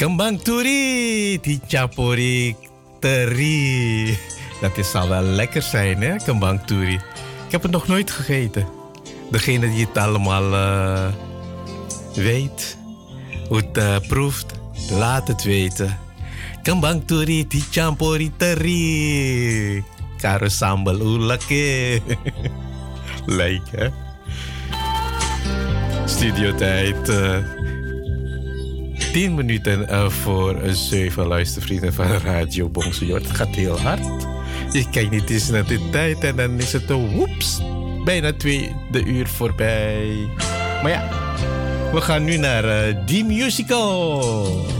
Kembang 0.01 0.41
turi 0.41 1.37
teri. 3.01 4.19
Dat 4.61 4.79
is, 4.79 4.91
zal 4.91 5.09
wel 5.09 5.23
lekker 5.23 5.63
zijn, 5.63 6.03
hè? 6.03 6.17
Kembang 6.17 6.61
turi. 6.65 6.95
Ik 7.47 7.51
heb 7.51 7.63
het 7.63 7.71
nog 7.71 7.87
nooit 7.87 8.11
gegeten. 8.11 8.67
Degene 9.31 9.71
die 9.71 9.87
het 9.87 9.99
allemaal 9.99 10.55
eh, 10.55 11.13
weet, 12.15 12.79
hoe 13.49 13.57
het 13.57 13.77
eh, 13.77 13.97
proeft, 14.09 14.53
laat 14.91 15.29
het 15.29 15.43
weten. 15.43 15.99
Kembang 16.63 17.03
turi 17.07 17.47
dicampuri 17.47 18.33
teri. 18.37 19.85
Karo 20.21 20.49
sambal 20.49 21.01
ulake. 21.01 22.01
Leuk, 23.27 23.63
hè? 23.71 23.89
Studiotijd. 26.05 27.09
eh 27.09 27.60
10 29.13 29.35
minuten 29.35 29.89
eh, 29.89 30.09
voor 30.09 30.57
7 30.71 31.27
luistervrienden 31.27 31.95
van 31.95 32.07
Radio 32.07 32.69
Bongsoort. 32.69 33.27
Het 33.27 33.37
gaat 33.37 33.55
heel 33.55 33.81
hard. 33.81 34.27
Je 34.73 34.91
kijkt 34.91 35.11
niet 35.11 35.31
eens 35.31 35.51
naar 35.51 35.67
de 35.67 35.89
tijd 35.91 36.25
en 36.25 36.37
dan 36.37 36.59
is 36.59 36.73
het 36.73 36.91
een 36.91 37.09
woeps. 37.09 37.61
Bijna 38.05 38.33
twee 38.33 38.75
de 38.91 39.05
uur 39.05 39.27
voorbij. 39.27 40.29
Maar 40.83 40.91
ja, 40.91 41.09
we 41.93 42.01
gaan 42.01 42.25
nu 42.25 42.37
naar 42.37 42.65
eh 42.65 43.07
die 43.07 43.25
musical. 43.25 44.80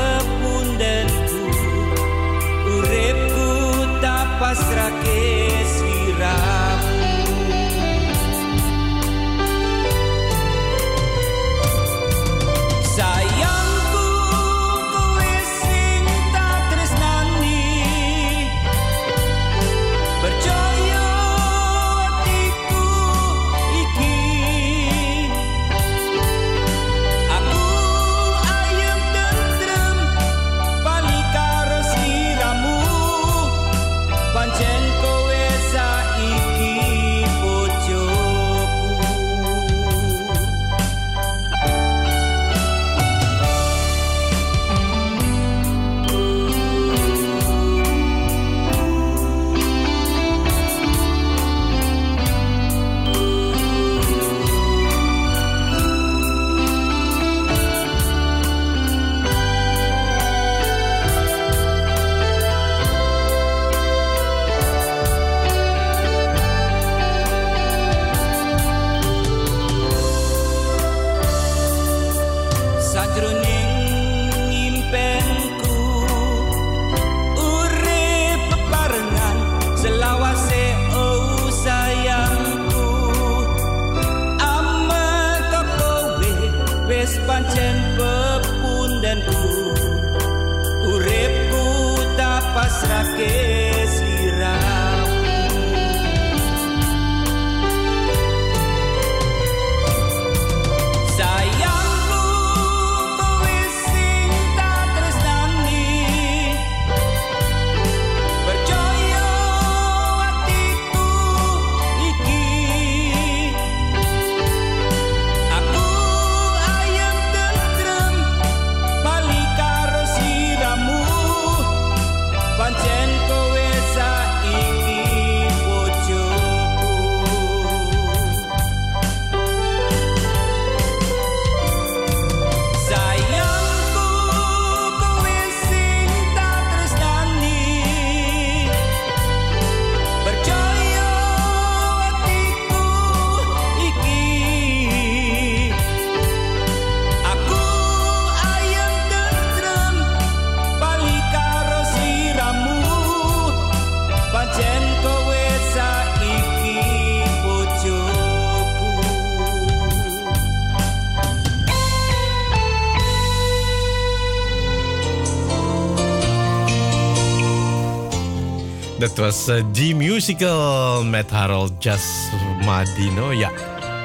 was 169.21 169.47
eh, 169.47 169.63
die 169.71 169.95
musical 169.95 171.03
met 171.03 171.29
Harold 171.29 171.83
Jasmadino. 171.83 173.31
Ja, 173.31 173.51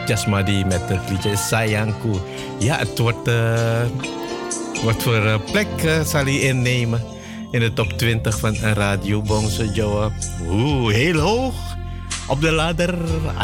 Jasmadi 0.07 0.65
met 0.65 0.89
het 0.89 1.11
liedje 1.11 1.37
Sayangku. 1.37 2.13
Ja, 2.59 2.79
het 2.79 2.99
wordt... 2.99 3.29
eh, 3.29 3.83
wat 4.85 5.03
voor 5.03 5.27
eh, 5.27 5.35
plek 5.53 5.69
zal 6.05 6.25
hij 6.25 6.39
innemen 6.39 7.03
in 7.51 7.61
de 7.61 7.73
top 7.73 7.93
20 7.93 8.39
van 8.39 8.55
een 8.55 8.75
Radio 8.75 9.23
Bongso 9.23 9.65
Jawa? 9.65 10.11
Oeh, 10.49 10.95
heel 10.95 11.19
hoog. 11.19 11.55
Op 12.29 12.41
de 12.41 12.53
ladder? 12.53 12.95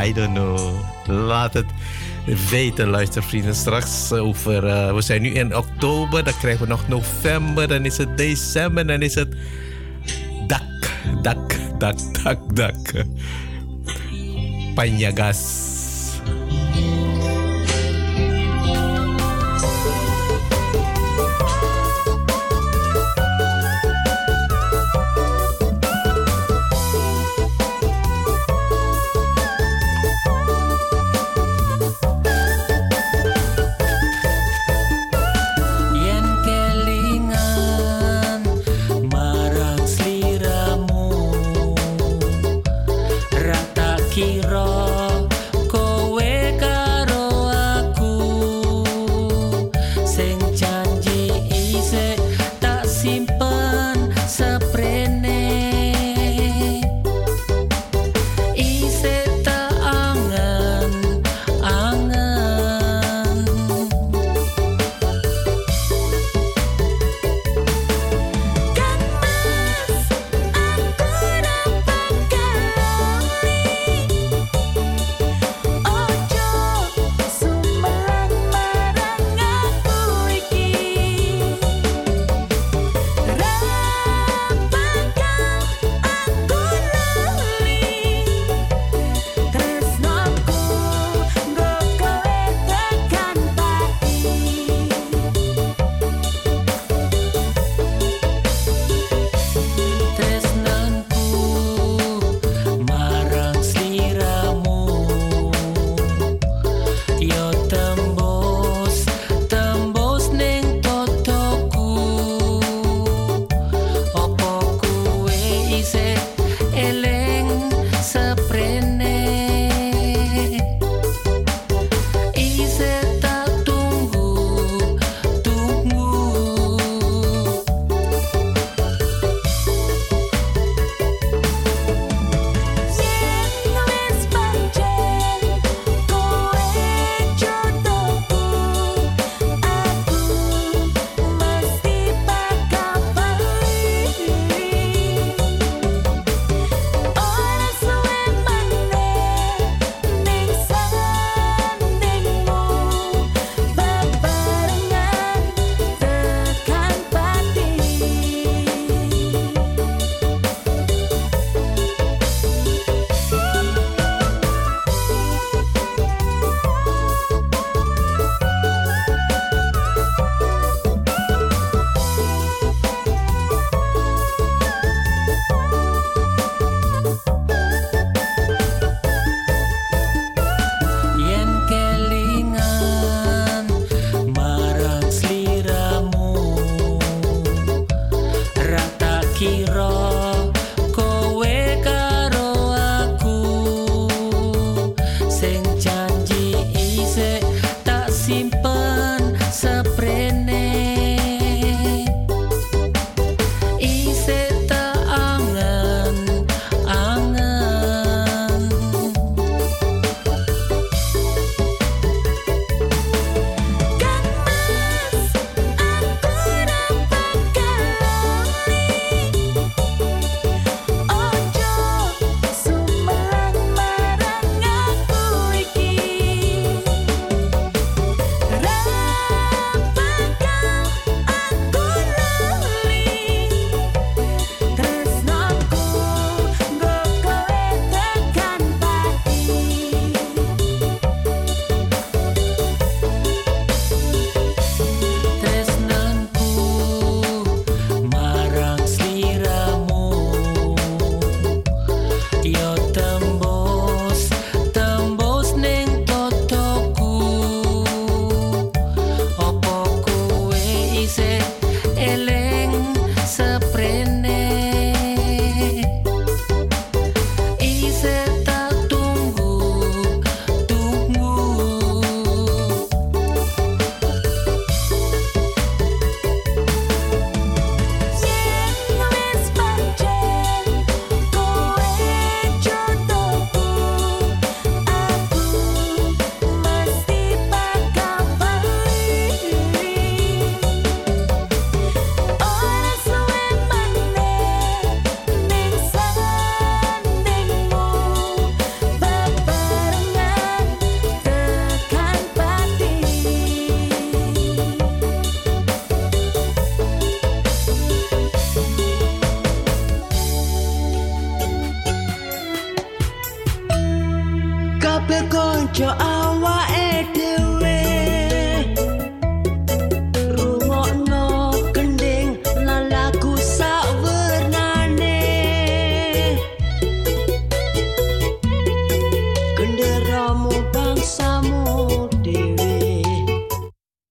I 0.04 0.12
don't 0.12 0.34
know. 0.34 0.58
Laat 1.06 1.54
het 1.54 1.66
weten, 2.50 2.88
luistervrienden. 2.88 3.54
Straks 3.54 4.12
over... 4.12 4.94
we 4.94 5.02
zijn 5.02 5.22
nu 5.22 5.30
in 5.30 5.56
oktober, 5.56 6.24
dan 6.24 6.38
krijgen 6.38 6.62
we 6.62 6.68
nog 6.68 6.88
november, 6.88 7.68
dan 7.68 7.84
is 7.84 7.96
het 7.96 8.16
december, 8.16 8.86
dan 8.86 9.02
is 9.02 9.14
het 9.14 9.34
dak, 10.46 10.90
dak, 11.22 11.61
dak, 11.82 11.98
dak, 12.14 12.38
dak. 12.54 12.78
Panjagas. 14.78 15.71